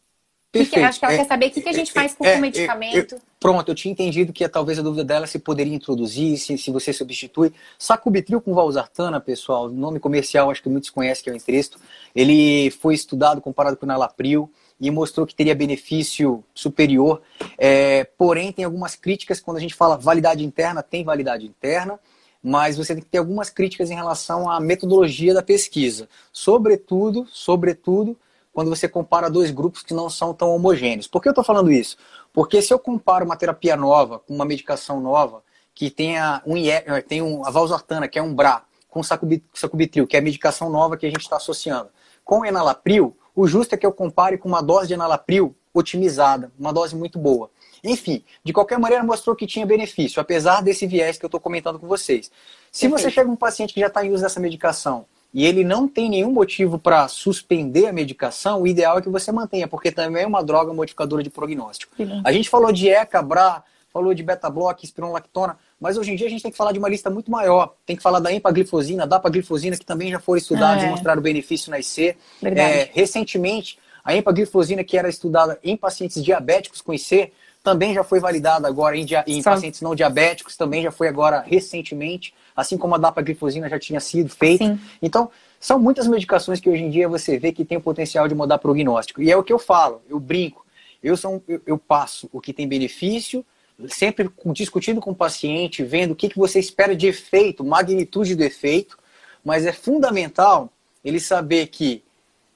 Que, 0.53 0.59
acho 0.59 0.99
que 0.99 1.05
ela 1.05 1.15
é, 1.15 1.17
quer 1.17 1.25
saber 1.25 1.47
o 1.47 1.51
que, 1.51 1.61
que 1.61 1.69
a 1.69 1.73
gente 1.73 1.89
é, 1.89 1.93
faz 1.93 2.13
com 2.13 2.23
é, 2.23 2.37
o 2.37 2.39
medicamento. 2.41 3.19
pronto, 3.39 3.71
eu 3.71 3.73
tinha 3.73 3.91
entendido 3.91 4.31
que 4.31 4.47
talvez 4.47 4.77
a 4.77 4.83
dúvida 4.83 5.03
dela 5.03 5.25
se 5.25 5.39
poderia 5.39 5.73
introduzir, 5.73 6.37
se, 6.37 6.55
se 6.59 6.69
você 6.69 6.93
substitui. 6.93 7.51
Sacubitril 7.79 8.39
com 8.39 8.53
valsartana, 8.53 9.19
pessoal, 9.19 9.67
nome 9.67 9.99
comercial, 9.99 10.51
acho 10.51 10.61
que 10.61 10.69
muitos 10.69 10.91
conhecem 10.91 11.23
que 11.23 11.29
é 11.31 11.33
o 11.33 11.35
Entresto. 11.35 11.79
Ele 12.15 12.69
foi 12.69 12.93
estudado 12.93 13.41
comparado 13.41 13.77
com 13.77 13.85
o 13.85 13.87
nalapril 13.87 14.47
e 14.79 14.91
mostrou 14.91 15.25
que 15.25 15.33
teria 15.33 15.55
benefício 15.55 16.43
superior. 16.53 17.23
É, 17.57 18.03
porém, 18.03 18.51
tem 18.51 18.63
algumas 18.63 18.95
críticas 18.95 19.39
quando 19.39 19.57
a 19.57 19.59
gente 19.59 19.73
fala 19.73 19.97
validade 19.97 20.45
interna, 20.45 20.83
tem 20.83 21.03
validade 21.03 21.47
interna, 21.47 21.99
mas 22.43 22.77
você 22.77 22.93
tem 22.93 23.03
que 23.03 23.09
ter 23.09 23.17
algumas 23.17 23.49
críticas 23.49 23.89
em 23.89 23.95
relação 23.95 24.47
à 24.47 24.59
metodologia 24.59 25.33
da 25.33 25.41
pesquisa. 25.41 26.07
Sobretudo, 26.31 27.25
sobretudo, 27.31 28.15
quando 28.53 28.69
você 28.69 28.87
compara 28.87 29.29
dois 29.29 29.49
grupos 29.49 29.81
que 29.81 29.93
não 29.93 30.09
são 30.09 30.33
tão 30.33 30.55
homogêneos. 30.55 31.07
Por 31.07 31.21
que 31.21 31.27
eu 31.27 31.31
estou 31.31 31.43
falando 31.43 31.71
isso? 31.71 31.97
Porque 32.31 32.61
se 32.61 32.73
eu 32.73 32.79
comparo 32.79 33.25
uma 33.25 33.35
terapia 33.35 33.75
nova 33.75 34.19
com 34.19 34.33
uma 34.33 34.45
medicação 34.45 35.01
nova 35.01 35.43
que 35.73 35.89
tenha 35.89 36.41
um, 36.45 36.55
eh, 36.55 37.01
tem 37.01 37.21
um, 37.21 37.45
a 37.45 37.49
valsartana, 37.49 38.07
que 38.07 38.19
é 38.19 38.21
um 38.21 38.33
BRA, 38.33 38.61
com 38.87 39.01
sacubitril, 39.01 40.05
que 40.05 40.15
é 40.15 40.19
a 40.19 40.21
medicação 40.21 40.69
nova 40.69 40.95
que 40.95 41.05
a 41.05 41.09
gente 41.09 41.21
está 41.21 41.37
associando, 41.37 41.89
com 42.23 42.45
enalapril, 42.45 43.17
o 43.35 43.47
justo 43.47 43.73
é 43.73 43.77
que 43.77 43.85
eu 43.85 43.91
compare 43.91 44.37
com 44.37 44.47
uma 44.47 44.61
dose 44.61 44.87
de 44.87 44.93
enalapril 44.93 45.55
otimizada, 45.73 46.51
uma 46.59 46.71
dose 46.71 46.95
muito 46.95 47.17
boa. 47.17 47.49
Enfim, 47.83 48.23
de 48.43 48.53
qualquer 48.53 48.77
maneira 48.77 49.03
mostrou 49.03 49.35
que 49.35 49.47
tinha 49.47 49.65
benefício, 49.65 50.21
apesar 50.21 50.61
desse 50.61 50.85
viés 50.85 51.17
que 51.17 51.25
eu 51.25 51.27
estou 51.27 51.39
comentando 51.39 51.79
com 51.79 51.87
vocês. 51.87 52.31
Se 52.71 52.87
você 52.87 53.09
chega 53.09 53.29
um 53.29 53.35
paciente 53.35 53.73
que 53.73 53.79
já 53.79 53.87
está 53.87 54.05
em 54.05 54.11
uso 54.11 54.21
dessa 54.21 54.39
medicação 54.39 55.05
e 55.34 55.46
ele 55.46 55.63
não 55.63 55.88
tem 55.88 56.10
nenhum 56.10 56.32
motivo 56.32 56.78
para 56.78 57.08
suspender 57.08 57.88
a 57.88 57.93
medicação, 57.93 58.62
o 58.62 58.67
ideal 58.67 59.00
é 59.00 59.02
que 59.02 59.10
você 59.10 59.32
mantenha, 59.32 59.67
porque 59.67 59.91
também 59.91 60.24
é 60.24 60.28
uma 60.28 60.43
droga 60.43 60.74
modificadora 60.74 61.24
de 61.24 61.30
prognóstico. 61.30 61.96
Sim. 61.98 62.22
A 62.24 62.32
gente 62.32 62.50
falou 62.50 62.72
de 62.72 62.88
ECA, 62.88 63.22
BRA, 63.22 63.63
falou 63.91 64.13
de 64.13 64.24
beta-block, 64.24 64.84
espironolactona, 64.84 65.58
mas 65.80 65.98
hoje 65.98 66.12
em 66.12 66.15
dia 66.15 66.28
a 66.28 66.30
gente 66.30 66.41
tem 66.41 66.52
que 66.52 66.58
falar 66.58 66.72
de 66.72 66.80
uma 66.80 66.89
lista 66.89 67.10
muito 67.10 67.30
maior. 67.30 67.76
Tem 67.86 67.96
que 67.96 68.02
falar 68.02 68.19
da 68.19 68.32
empaglifosina, 68.32 69.06
da 69.06 69.19
paglifosina, 69.19 69.78
que 69.78 69.86
também 69.86 70.12
já 70.12 70.19
foram 70.19 70.38
estudados 70.38 70.84
é. 70.84 70.88
e 70.88 70.89
mostraram 70.89 71.22
benefício 71.22 71.69
na 71.69 71.80
IC. 71.80 72.15
É, 72.43 72.89
recentemente, 72.91 73.78
a 74.04 74.15
empaglifosina, 74.15 74.84
que 74.84 74.98
era 74.98 75.08
estudada 75.08 75.60
em 75.63 75.78
pacientes 75.78 76.24
diabéticos 76.24 76.82
com 76.82 76.93
IC, 76.93 77.32
também 77.63 77.93
já 77.93 78.04
foi 78.04 78.19
validada 78.19 78.67
agora 78.67 78.97
em, 78.97 79.08
em 79.26 79.41
pacientes 79.41 79.82
não 79.82 79.95
diabéticos, 79.95 80.58
também 80.58 80.84
já 80.84 80.91
foi 80.91 81.08
agora 81.08 81.39
recentemente, 81.39 82.34
assim 82.54 82.78
como 82.78 82.93
a 82.93 82.97
dapaglifosina 82.97 83.69
já 83.69 83.80
tinha 83.80 84.02
sido 84.02 84.30
feita. 84.30 84.65
Sim. 84.65 84.80
Então, 85.02 85.32
são 85.62 85.80
muitas 85.80 86.06
medicações 86.06 86.60
que 86.60 86.69
hoje 86.69 86.84
em 86.84 86.89
dia 86.89 87.08
você 87.08 87.39
vê 87.39 87.54
que 87.54 87.63
tem 87.63 87.78
o 87.78 87.82
potencial 87.82 88.28
de 88.28 88.36
mudar 88.36 88.58
prognóstico. 88.58 89.21
E 89.21 89.32
é 89.32 89.38
o 89.38 89.43
que 89.43 89.54
eu 89.54 89.58
falo, 89.58 90.02
eu 90.10 90.19
brinco. 90.19 90.65
Eu, 91.02 91.15
sou, 91.15 91.41
eu, 91.47 91.62
eu 91.65 91.78
passo 91.78 92.30
o 92.34 92.41
que 92.41 92.52
tem 92.52 92.67
benefício, 92.67 93.45
sempre 93.88 94.30
discutindo 94.47 94.99
com 94.99 95.12
o 95.12 95.15
paciente, 95.15 95.84
vendo 95.84 96.12
o 96.12 96.15
que, 96.15 96.28
que 96.28 96.38
você 96.38 96.60
espera 96.60 96.93
de 96.93 97.08
efeito, 97.08 97.63
magnitude 97.63 98.36
do 98.36 98.43
efeito, 98.43 98.97
mas 99.43 99.65
é 99.65 99.71
fundamental 99.71 100.69
ele 101.04 101.19
saber 101.19 101.67
que 101.67 102.04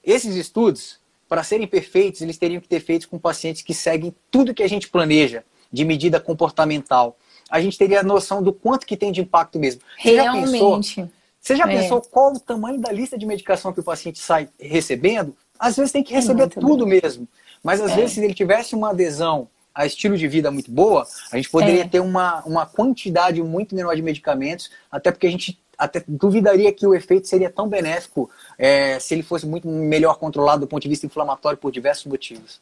esses 0.04 0.36
estudos 0.36 0.98
para 1.28 1.42
serem 1.42 1.66
perfeitos, 1.66 2.22
eles 2.22 2.38
teriam 2.38 2.60
que 2.60 2.68
ter 2.68 2.80
feitos 2.80 3.06
com 3.06 3.18
pacientes 3.18 3.62
que 3.62 3.74
seguem 3.74 4.14
tudo 4.30 4.54
que 4.54 4.62
a 4.62 4.68
gente 4.68 4.88
planeja 4.88 5.44
de 5.70 5.84
medida 5.84 6.18
comportamental. 6.18 7.16
A 7.50 7.60
gente 7.60 7.76
teria 7.76 8.00
a 8.00 8.02
noção 8.02 8.42
do 8.42 8.52
quanto 8.52 8.86
que 8.86 8.96
tem 8.96 9.12
de 9.12 9.20
impacto 9.20 9.58
mesmo. 9.58 9.82
Você 10.00 10.10
Realmente. 10.12 10.46
Já 10.46 11.02
pensou, 11.02 11.10
você 11.40 11.56
já 11.56 11.64
é. 11.70 11.76
pensou 11.76 12.00
qual 12.00 12.32
o 12.32 12.40
tamanho 12.40 12.80
da 12.80 12.90
lista 12.90 13.18
de 13.18 13.26
medicação 13.26 13.72
que 13.72 13.80
o 13.80 13.84
paciente 13.84 14.18
sai 14.18 14.48
recebendo? 14.58 15.36
Às 15.58 15.76
vezes 15.76 15.92
tem 15.92 16.02
que 16.02 16.14
receber 16.14 16.44
é 16.44 16.48
tudo 16.48 16.86
bem. 16.86 17.00
mesmo. 17.02 17.28
Mas 17.62 17.80
às 17.80 17.92
é. 17.92 17.96
vezes, 17.96 18.12
se 18.12 18.24
ele 18.24 18.34
tivesse 18.34 18.74
uma 18.74 18.90
adesão 18.90 19.48
a 19.74 19.86
estilo 19.86 20.16
de 20.16 20.26
vida 20.26 20.50
muito 20.50 20.70
boa, 20.70 21.06
a 21.30 21.36
gente 21.36 21.50
poderia 21.50 21.82
é. 21.82 21.88
ter 21.88 22.00
uma, 22.00 22.42
uma 22.44 22.66
quantidade 22.66 23.40
muito 23.42 23.74
menor 23.74 23.94
de 23.94 24.02
medicamentos, 24.02 24.70
até 24.90 25.12
porque 25.12 25.26
a 25.26 25.30
gente 25.30 25.58
até 25.78 26.02
duvidaria 26.06 26.72
que 26.72 26.86
o 26.86 26.94
efeito 26.94 27.28
seria 27.28 27.48
tão 27.48 27.68
benéfico 27.68 28.28
é, 28.58 28.98
se 28.98 29.14
ele 29.14 29.22
fosse 29.22 29.46
muito 29.46 29.68
melhor 29.68 30.18
controlado 30.18 30.62
do 30.62 30.66
ponto 30.66 30.82
de 30.82 30.88
vista 30.88 31.06
inflamatório 31.06 31.58
por 31.58 31.70
diversos 31.70 32.06
motivos. 32.06 32.60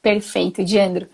Perfeito, 0.00 0.62
Diandro. 0.62 1.08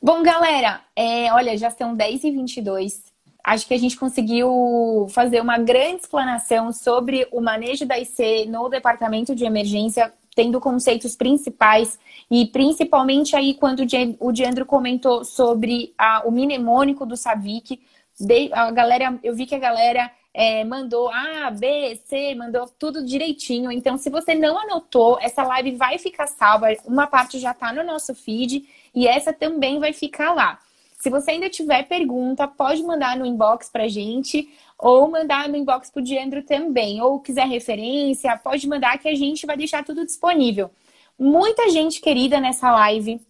Bom, 0.00 0.22
galera, 0.22 0.80
é, 0.94 1.32
olha, 1.32 1.56
já 1.58 1.70
são 1.70 1.94
10 1.94 2.24
e 2.24 2.30
22 2.30 3.06
Acho 3.46 3.64
que 3.68 3.74
a 3.74 3.78
gente 3.78 3.96
conseguiu 3.96 5.06
fazer 5.10 5.40
uma 5.40 5.56
grande 5.56 6.00
explanação 6.00 6.72
sobre 6.72 7.28
o 7.30 7.40
manejo 7.40 7.86
da 7.86 7.96
IC 7.96 8.46
no 8.46 8.68
departamento 8.68 9.36
de 9.36 9.44
emergência, 9.44 10.12
tendo 10.34 10.58
conceitos 10.58 11.14
principais 11.14 11.96
e 12.28 12.46
principalmente 12.46 13.36
aí 13.36 13.54
quando 13.54 13.84
o 14.18 14.32
Diandro 14.32 14.66
comentou 14.66 15.24
sobre 15.24 15.94
a, 15.96 16.24
o 16.26 16.32
mnemônico 16.32 17.06
do 17.06 17.16
Savic, 17.16 17.80
a 18.50 18.72
galera, 18.72 19.16
eu 19.22 19.32
vi 19.32 19.46
que 19.46 19.54
a 19.54 19.60
galera 19.60 20.10
é, 20.38 20.62
mandou 20.64 21.08
A, 21.08 21.50
B, 21.50 21.98
C, 22.04 22.34
mandou 22.34 22.68
tudo 22.78 23.02
direitinho. 23.02 23.72
Então, 23.72 23.96
se 23.96 24.10
você 24.10 24.34
não 24.34 24.58
anotou, 24.58 25.18
essa 25.18 25.42
live 25.42 25.72
vai 25.76 25.96
ficar 25.96 26.26
salva. 26.26 26.66
Uma 26.84 27.06
parte 27.06 27.38
já 27.38 27.52
está 27.52 27.72
no 27.72 27.82
nosso 27.82 28.14
feed 28.14 28.68
e 28.94 29.08
essa 29.08 29.32
também 29.32 29.78
vai 29.78 29.94
ficar 29.94 30.34
lá. 30.34 30.58
Se 31.00 31.08
você 31.08 31.30
ainda 31.30 31.48
tiver 31.48 31.84
pergunta, 31.84 32.46
pode 32.46 32.82
mandar 32.82 33.16
no 33.16 33.24
inbox 33.24 33.70
pra 33.70 33.88
gente 33.88 34.46
ou 34.78 35.10
mandar 35.10 35.48
no 35.48 35.56
inbox 35.56 35.88
pro 35.88 36.02
Diandro 36.02 36.42
também. 36.42 37.00
Ou 37.00 37.18
quiser 37.18 37.48
referência, 37.48 38.36
pode 38.36 38.68
mandar 38.68 38.98
que 38.98 39.08
a 39.08 39.14
gente 39.14 39.46
vai 39.46 39.56
deixar 39.56 39.86
tudo 39.86 40.04
disponível. 40.04 40.70
Muita 41.18 41.70
gente 41.70 41.98
querida 41.98 42.38
nessa 42.38 42.70
live 42.72 43.22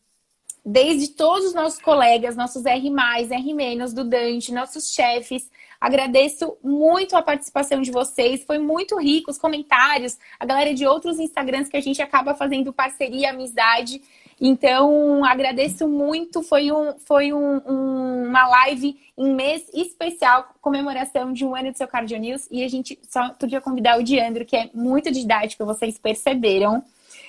desde 0.64 1.06
todos 1.10 1.46
os 1.46 1.54
nossos 1.54 1.80
colegas, 1.80 2.34
nossos 2.34 2.66
R+, 2.66 2.88
R-, 2.88 3.94
do 3.94 4.02
Dante, 4.02 4.52
nossos 4.52 4.92
chefes. 4.92 5.48
Agradeço 5.80 6.56
muito 6.62 7.16
a 7.16 7.22
participação 7.22 7.80
de 7.82 7.90
vocês, 7.90 8.44
foi 8.44 8.58
muito 8.58 8.98
rico 8.98 9.30
os 9.30 9.38
comentários, 9.38 10.18
a 10.38 10.46
galera 10.46 10.74
de 10.74 10.86
outros 10.86 11.18
Instagrams 11.18 11.68
que 11.68 11.76
a 11.76 11.82
gente 11.82 12.00
acaba 12.00 12.34
fazendo 12.34 12.72
parceria, 12.72 13.30
amizade. 13.30 14.00
Então, 14.40 15.24
agradeço 15.24 15.88
muito. 15.88 16.42
Foi, 16.42 16.70
um, 16.70 16.98
foi 16.98 17.32
um, 17.32 17.60
um, 17.66 18.24
uma 18.28 18.46
live 18.48 18.98
em 19.16 19.34
mês 19.34 19.66
especial, 19.72 20.48
comemoração 20.60 21.32
de 21.32 21.44
um 21.44 21.56
ano 21.56 21.72
do 21.72 21.78
seu 21.78 21.88
Cardio 21.88 22.18
News. 22.18 22.46
E 22.50 22.62
a 22.62 22.68
gente 22.68 22.98
só 23.08 23.30
podia 23.30 23.60
convidar 23.60 23.98
o 23.98 24.02
Diandro, 24.02 24.44
que 24.44 24.56
é 24.56 24.70
muito 24.74 25.10
didático, 25.10 25.64
vocês 25.64 25.98
perceberam. 25.98 26.84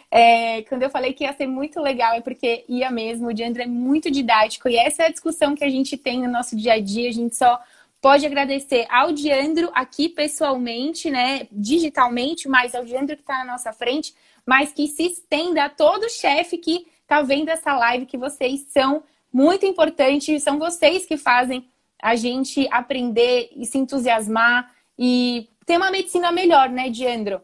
É, 0.10 0.62
quando 0.64 0.84
eu 0.84 0.90
falei 0.90 1.14
que 1.14 1.24
ia 1.24 1.34
ser 1.34 1.48
muito 1.48 1.82
legal, 1.82 2.14
é 2.14 2.22
porque 2.22 2.66
ia 2.68 2.92
mesmo. 2.92 3.28
O 3.28 3.34
Diandro 3.34 3.62
é 3.62 3.68
muito 3.68 4.12
didático 4.12 4.68
e 4.70 4.78
essa 4.78 5.04
é 5.04 5.06
a 5.08 5.12
discussão 5.12 5.56
que 5.56 5.64
a 5.64 5.70
gente 5.70 5.98
tem 5.98 6.22
no 6.22 6.32
nosso 6.32 6.56
dia 6.56 6.74
a 6.74 6.80
dia. 6.80 7.10
A 7.10 7.14
gente 7.14 7.36
só 7.36 7.60
pode 8.08 8.26
agradecer 8.26 8.88
ao 8.90 9.12
Diandro 9.12 9.70
aqui 9.74 10.08
pessoalmente, 10.08 11.12
né, 11.12 11.46
digitalmente, 11.52 12.48
mas 12.48 12.74
ao 12.74 12.86
Diandro 12.86 13.18
que 13.18 13.22
está 13.22 13.40
na 13.40 13.52
nossa 13.52 13.74
frente, 13.74 14.16
mas 14.46 14.72
que 14.72 14.88
se 14.88 15.08
estenda 15.08 15.66
a 15.66 15.70
todo 15.70 16.10
chefe 16.10 16.58
que 16.58 16.88
está 17.02 17.22
vendo 17.22 17.50
essa 17.50 17.76
live, 17.76 18.06
que 18.06 18.18
vocês 18.18 18.66
são 18.70 19.04
muito 19.32 19.66
importantes, 19.66 20.42
são 20.42 20.58
vocês 20.58 21.06
que 21.06 21.18
fazem 21.18 21.68
a 22.02 22.16
gente 22.16 22.66
aprender 22.72 23.50
e 23.54 23.66
se 23.66 23.78
entusiasmar 23.78 24.72
e 24.98 25.50
ter 25.66 25.76
uma 25.76 25.92
medicina 25.92 26.32
melhor, 26.32 26.70
né, 26.70 26.90
Diandro? 26.90 27.42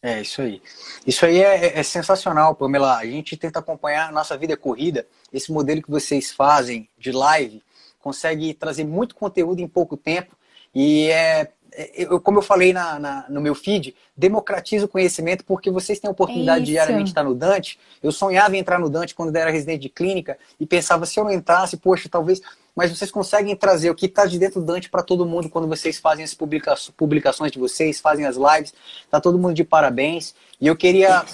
É, 0.00 0.20
isso 0.20 0.40
aí. 0.40 0.62
Isso 1.04 1.26
aí 1.26 1.42
é, 1.42 1.80
é, 1.80 1.82
sensacional, 1.82 2.54
Pamela. 2.54 2.96
A 2.96 3.04
gente 3.04 3.36
tenta 3.36 3.58
acompanhar 3.58 4.08
a 4.08 4.12
nossa 4.12 4.38
vida 4.38 4.56
corrida. 4.56 5.04
Esse 5.32 5.50
modelo 5.50 5.82
que 5.82 5.90
vocês 5.90 6.30
fazem 6.30 6.88
de 6.96 7.10
live 7.10 7.60
consegue 8.00 8.54
trazer 8.54 8.84
muito 8.84 9.14
conteúdo 9.14 9.60
em 9.60 9.68
pouco 9.68 9.96
tempo. 9.96 10.36
E 10.74 11.08
é, 11.08 11.50
é 11.72 12.04
eu, 12.04 12.20
como 12.20 12.38
eu 12.38 12.42
falei 12.42 12.72
na, 12.72 12.98
na, 12.98 13.26
no 13.28 13.40
meu 13.40 13.54
feed, 13.54 13.94
democratiza 14.16 14.86
o 14.86 14.88
conhecimento 14.88 15.44
porque 15.44 15.70
vocês 15.70 15.98
têm 15.98 16.08
a 16.08 16.12
oportunidade 16.12 16.64
de 16.64 16.72
diariamente 16.72 17.10
estar 17.10 17.24
no 17.24 17.34
Dante. 17.34 17.78
Eu 18.02 18.12
sonhava 18.12 18.56
em 18.56 18.60
entrar 18.60 18.78
no 18.78 18.90
Dante 18.90 19.14
quando 19.14 19.34
era 19.36 19.50
residente 19.50 19.82
de 19.82 19.88
clínica 19.88 20.38
e 20.58 20.66
pensava, 20.66 21.06
se 21.06 21.18
eu 21.18 21.24
não 21.24 21.32
entrasse, 21.32 21.76
poxa, 21.76 22.08
talvez 22.08 22.40
mas 22.74 22.96
vocês 22.96 23.10
conseguem 23.10 23.54
trazer 23.56 23.90
o 23.90 23.94
que 23.94 24.06
está 24.06 24.24
de 24.24 24.38
dentro 24.38 24.60
do 24.60 24.66
Dante 24.66 24.88
para 24.88 25.02
todo 25.02 25.26
mundo 25.26 25.48
quando 25.48 25.68
vocês 25.68 25.98
fazem 25.98 26.24
as 26.24 26.34
publica 26.34 26.74
publicações 26.96 27.52
de 27.52 27.58
vocês, 27.58 28.00
fazem 28.00 28.24
as 28.24 28.36
lives. 28.36 28.72
Tá 29.10 29.20
todo 29.20 29.38
mundo 29.38 29.54
de 29.54 29.64
parabéns. 29.64 30.34
E 30.60 30.66
eu 30.66 30.76
queria. 30.76 31.24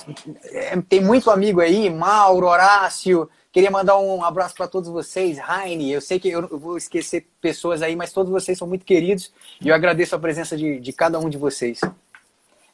É, 0.44 0.76
tem 0.88 1.00
muito 1.00 1.30
amigo 1.30 1.60
aí, 1.60 1.90
Mauro, 1.90 2.46
Horácio. 2.46 3.28
Queria 3.56 3.70
mandar 3.70 3.98
um 3.98 4.22
abraço 4.22 4.54
para 4.54 4.68
todos 4.68 4.86
vocês, 4.86 5.38
Heine. 5.38 5.90
Eu 5.90 6.02
sei 6.02 6.20
que 6.20 6.28
eu 6.28 6.46
vou 6.58 6.76
esquecer 6.76 7.26
pessoas 7.40 7.80
aí, 7.80 7.96
mas 7.96 8.12
todos 8.12 8.30
vocês 8.30 8.58
são 8.58 8.68
muito 8.68 8.84
queridos 8.84 9.32
e 9.62 9.68
eu 9.68 9.74
agradeço 9.74 10.14
a 10.14 10.18
presença 10.18 10.54
de, 10.54 10.78
de 10.78 10.92
cada 10.92 11.18
um 11.18 11.26
de 11.26 11.38
vocês. 11.38 11.80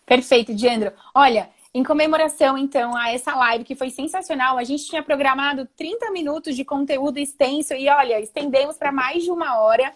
Perfeito, 0.05 0.53
Diandro. 0.53 0.91
Olha, 1.15 1.49
em 1.73 1.85
comemoração, 1.85 2.59
então, 2.59 2.97
a 2.97 3.13
essa 3.13 3.33
live 3.33 3.63
que 3.63 3.77
foi 3.77 3.91
sensacional, 3.91 4.59
a 4.59 4.65
gente 4.65 4.85
tinha 4.85 5.05
programado 5.05 5.69
30 5.77 6.11
minutos 6.11 6.57
de 6.57 6.65
conteúdo 6.65 7.17
extenso 7.17 7.75
e, 7.75 7.89
olha, 7.89 8.19
estendemos 8.19 8.77
para 8.77 8.91
mais 8.91 9.23
de 9.23 9.31
uma 9.31 9.61
hora. 9.61 9.93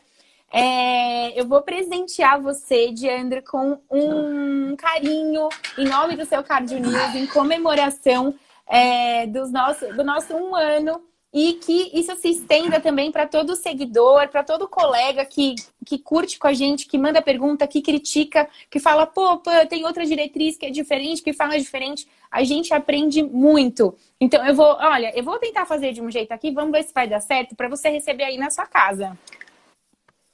É, 0.53 1.33
eu 1.37 1.49
vou 1.49 1.63
presentear 1.63 2.41
você, 2.41 2.93
Diandro, 2.93 3.43
com 3.43 3.81
um 3.91 4.77
carinho 4.77 5.49
em 5.77 5.85
nome 5.85 6.15
do 6.15 6.25
seu 6.25 6.45
Cardio 6.45 6.79
News, 6.79 7.17
em 7.17 7.27
comemoração 7.27 8.33
é, 8.67 9.27
dos 9.27 9.51
nosso, 9.51 9.87
do 9.95 10.05
nosso 10.05 10.35
um 10.35 10.55
ano 10.55 11.03
e 11.33 11.55
que 11.55 11.91
isso 11.93 12.17
se 12.17 12.29
estenda 12.29 12.81
também 12.81 13.13
para 13.13 13.27
todo 13.27 13.57
seguidor, 13.57 14.29
para 14.29 14.43
todo 14.43 14.67
colega 14.67 15.23
que, 15.25 15.55
que 15.85 15.99
curte 15.99 16.39
com 16.39 16.47
a 16.47 16.55
gente, 16.55 16.87
que 16.87 16.97
manda 16.97 17.21
pergunta, 17.21 17.67
que 17.67 17.83
critica, 17.83 18.49
que 18.71 18.81
fala, 18.81 19.07
pô, 19.07 19.37
pô, 19.37 19.51
tem 19.69 19.85
outra 19.85 20.07
diretriz 20.07 20.57
que 20.57 20.65
é 20.65 20.71
diferente, 20.71 21.23
que 21.23 21.35
fala 21.35 21.59
diferente. 21.59 22.09
A 22.31 22.43
gente 22.43 22.73
aprende 22.73 23.23
muito. 23.23 23.95
Então, 24.19 24.47
eu 24.47 24.55
vou, 24.55 24.77
olha, 24.81 25.13
eu 25.15 25.23
vou 25.23 25.39
tentar 25.39 25.67
fazer 25.67 25.93
de 25.93 26.01
um 26.01 26.11
jeito 26.11 26.33
aqui, 26.33 26.51
vamos 26.51 26.73
ver 26.73 26.85
se 26.85 26.95
vai 26.95 27.07
dar 27.07 27.21
certo, 27.21 27.55
para 27.55 27.69
você 27.69 27.91
receber 27.91 28.25
aí 28.25 28.39
na 28.39 28.49
sua 28.49 28.67
casa. 28.67 29.19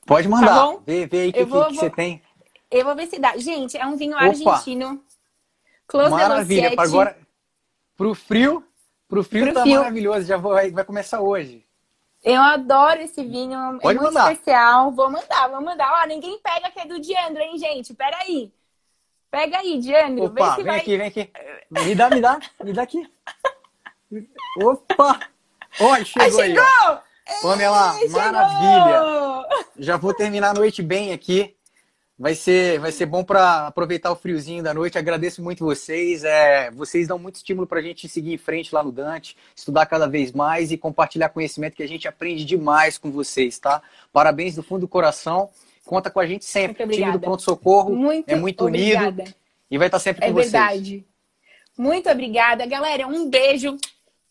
Pode 0.07 0.29
mandar. 0.29 0.55
Tá 0.55 0.67
bom? 0.67 0.83
Vê, 0.87 1.07
vê 1.07 1.21
aí 1.23 1.29
o 1.31 1.33
que, 1.33 1.47
que, 1.47 1.47
que, 1.47 1.75
você 1.75 1.91
tem. 1.91 2.23
Eu 2.71 2.85
vou 2.85 2.95
ver 2.95 3.07
se 3.09 3.19
dá. 3.19 3.37
Gente, 3.37 3.77
é 3.77 3.85
um 3.85 3.97
vinho 3.97 4.15
Opa. 4.15 4.25
argentino. 4.25 5.03
Close 5.87 6.11
Maravilha. 6.11 6.73
Agora, 6.77 7.17
pro 8.03 8.15
frio, 8.17 8.65
Pro 9.09 9.23
frio 9.23 9.45
Pro 9.45 9.55
tá 9.55 9.61
frio. 9.63 9.79
maravilhoso, 9.79 10.27
já 10.27 10.37
vai, 10.37 10.73
vai 10.73 10.85
começar 10.85 11.21
hoje. 11.21 11.65
Eu 12.25 12.41
adoro 12.41 13.01
esse 13.01 13.23
vinho, 13.23 13.55
é 13.55 13.79
Pode 13.79 13.99
muito 13.99 14.13
mandar. 14.13 14.33
especial. 14.33 14.91
Vou 14.91 15.09
mandar, 15.09 15.49
vou 15.49 15.61
mandar. 15.61 16.03
Ó, 16.03 16.07
ninguém 16.07 16.37
pega 16.41 16.71
que 16.71 16.81
é 16.81 16.87
do 16.87 16.99
Diandro, 16.99 17.41
hein, 17.41 17.57
gente? 17.59 17.95
Pera 17.95 18.17
aí. 18.19 18.53
Pega 19.31 19.59
aí, 19.59 19.79
Diandro. 19.79 20.25
Opa, 20.25 20.57
vem 20.57 20.65
vai... 20.65 20.79
aqui, 20.79 20.97
vem 20.97 21.07
aqui. 21.07 21.31
Me 21.71 21.95
dá, 21.95 22.11
me 22.11 22.21
dá, 22.21 22.41
me 22.65 22.73
dá 22.73 22.83
aqui. 22.83 23.09
Opa! 24.63 25.21
Oi, 25.81 26.05
chegou, 26.05 26.41
ah, 26.41 26.45
chegou! 26.45 26.65
aí. 26.65 27.41
Pamela, 27.41 27.95
maravilha! 28.11 29.47
Já 29.79 29.97
vou 29.97 30.13
terminar 30.13 30.51
a 30.51 30.55
noite 30.55 30.83
bem 30.83 31.13
aqui. 31.13 31.57
Vai 32.23 32.37
ser, 32.37 32.79
vai 32.79 32.93
ser 32.93 33.07
bom 33.07 33.25
para 33.25 33.67
aproveitar 33.67 34.13
o 34.13 34.15
friozinho 34.15 34.63
da 34.63 34.73
noite. 34.73 34.97
Agradeço 34.97 35.43
muito 35.43 35.65
vocês. 35.65 36.23
É, 36.23 36.71
vocês 36.71 37.09
dão 37.09 37.19
muito 37.19 37.35
estímulo 37.35 37.67
para 37.67 37.81
a 37.81 37.83
gente 37.83 38.09
seguir 38.09 38.35
em 38.35 38.39
frente 38.39 38.73
lá 38.73 38.81
no 38.81 38.93
Dante, 38.93 39.37
estudar 39.57 39.87
cada 39.87 40.07
vez 40.07 40.31
mais 40.31 40.71
e 40.71 40.79
compartilhar 40.79 41.31
conhecimento 41.31 41.75
que 41.75 41.83
a 41.83 41.89
gente 41.89 42.07
aprende 42.07 42.45
demais 42.45 42.97
com 42.97 43.11
vocês, 43.11 43.59
tá? 43.59 43.83
Parabéns 44.13 44.55
do 44.55 44.63
fundo 44.63 44.83
do 44.83 44.89
coração. 44.89 45.51
Conta 45.85 46.11
com 46.13 46.21
a 46.21 46.27
gente 46.27 46.45
sempre. 46.45 46.85
O 46.85 46.89
time 46.89 47.11
do 47.11 47.19
Pronto 47.19 47.43
Socorro 47.43 47.93
muito 47.93 48.29
é 48.29 48.37
muito 48.37 48.67
obrigada. 48.67 49.23
unido 49.25 49.35
e 49.69 49.77
vai 49.77 49.89
estar 49.89 49.99
sempre 49.99 50.23
com 50.23 50.29
é 50.29 50.33
vocês. 50.33 50.55
É 50.55 50.59
verdade. 50.59 51.05
Muito 51.77 52.09
obrigada. 52.09 52.65
Galera, 52.67 53.05
um 53.05 53.29
beijo. 53.29 53.77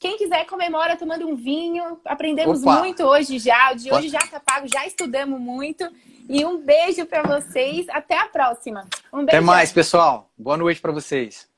Quem 0.02 0.18
quiser 0.18 0.48
comemora 0.48 0.98
tomando 0.98 1.28
um 1.28 1.36
vinho. 1.36 2.00
Aprendemos 2.04 2.64
Opa. 2.64 2.80
muito 2.80 3.04
hoje 3.04 3.38
já. 3.38 3.72
O 3.72 3.76
de 3.76 3.94
hoje 3.94 4.10
já 4.10 4.18
está 4.18 4.40
pago, 4.40 4.68
já 4.68 4.84
estudamos 4.84 5.40
muito. 5.40 5.88
E 6.28 6.44
um 6.44 6.58
beijo 6.58 7.06
para 7.06 7.22
vocês. 7.22 7.88
Até 7.88 8.18
a 8.18 8.28
próxima. 8.28 8.82
Um 9.14 9.18
beijo. 9.18 9.38
Até 9.38 9.42
mais, 9.42 9.72
pessoal. 9.72 10.28
Boa 10.36 10.58
noite 10.58 10.82
para 10.82 10.92
vocês. 10.92 11.51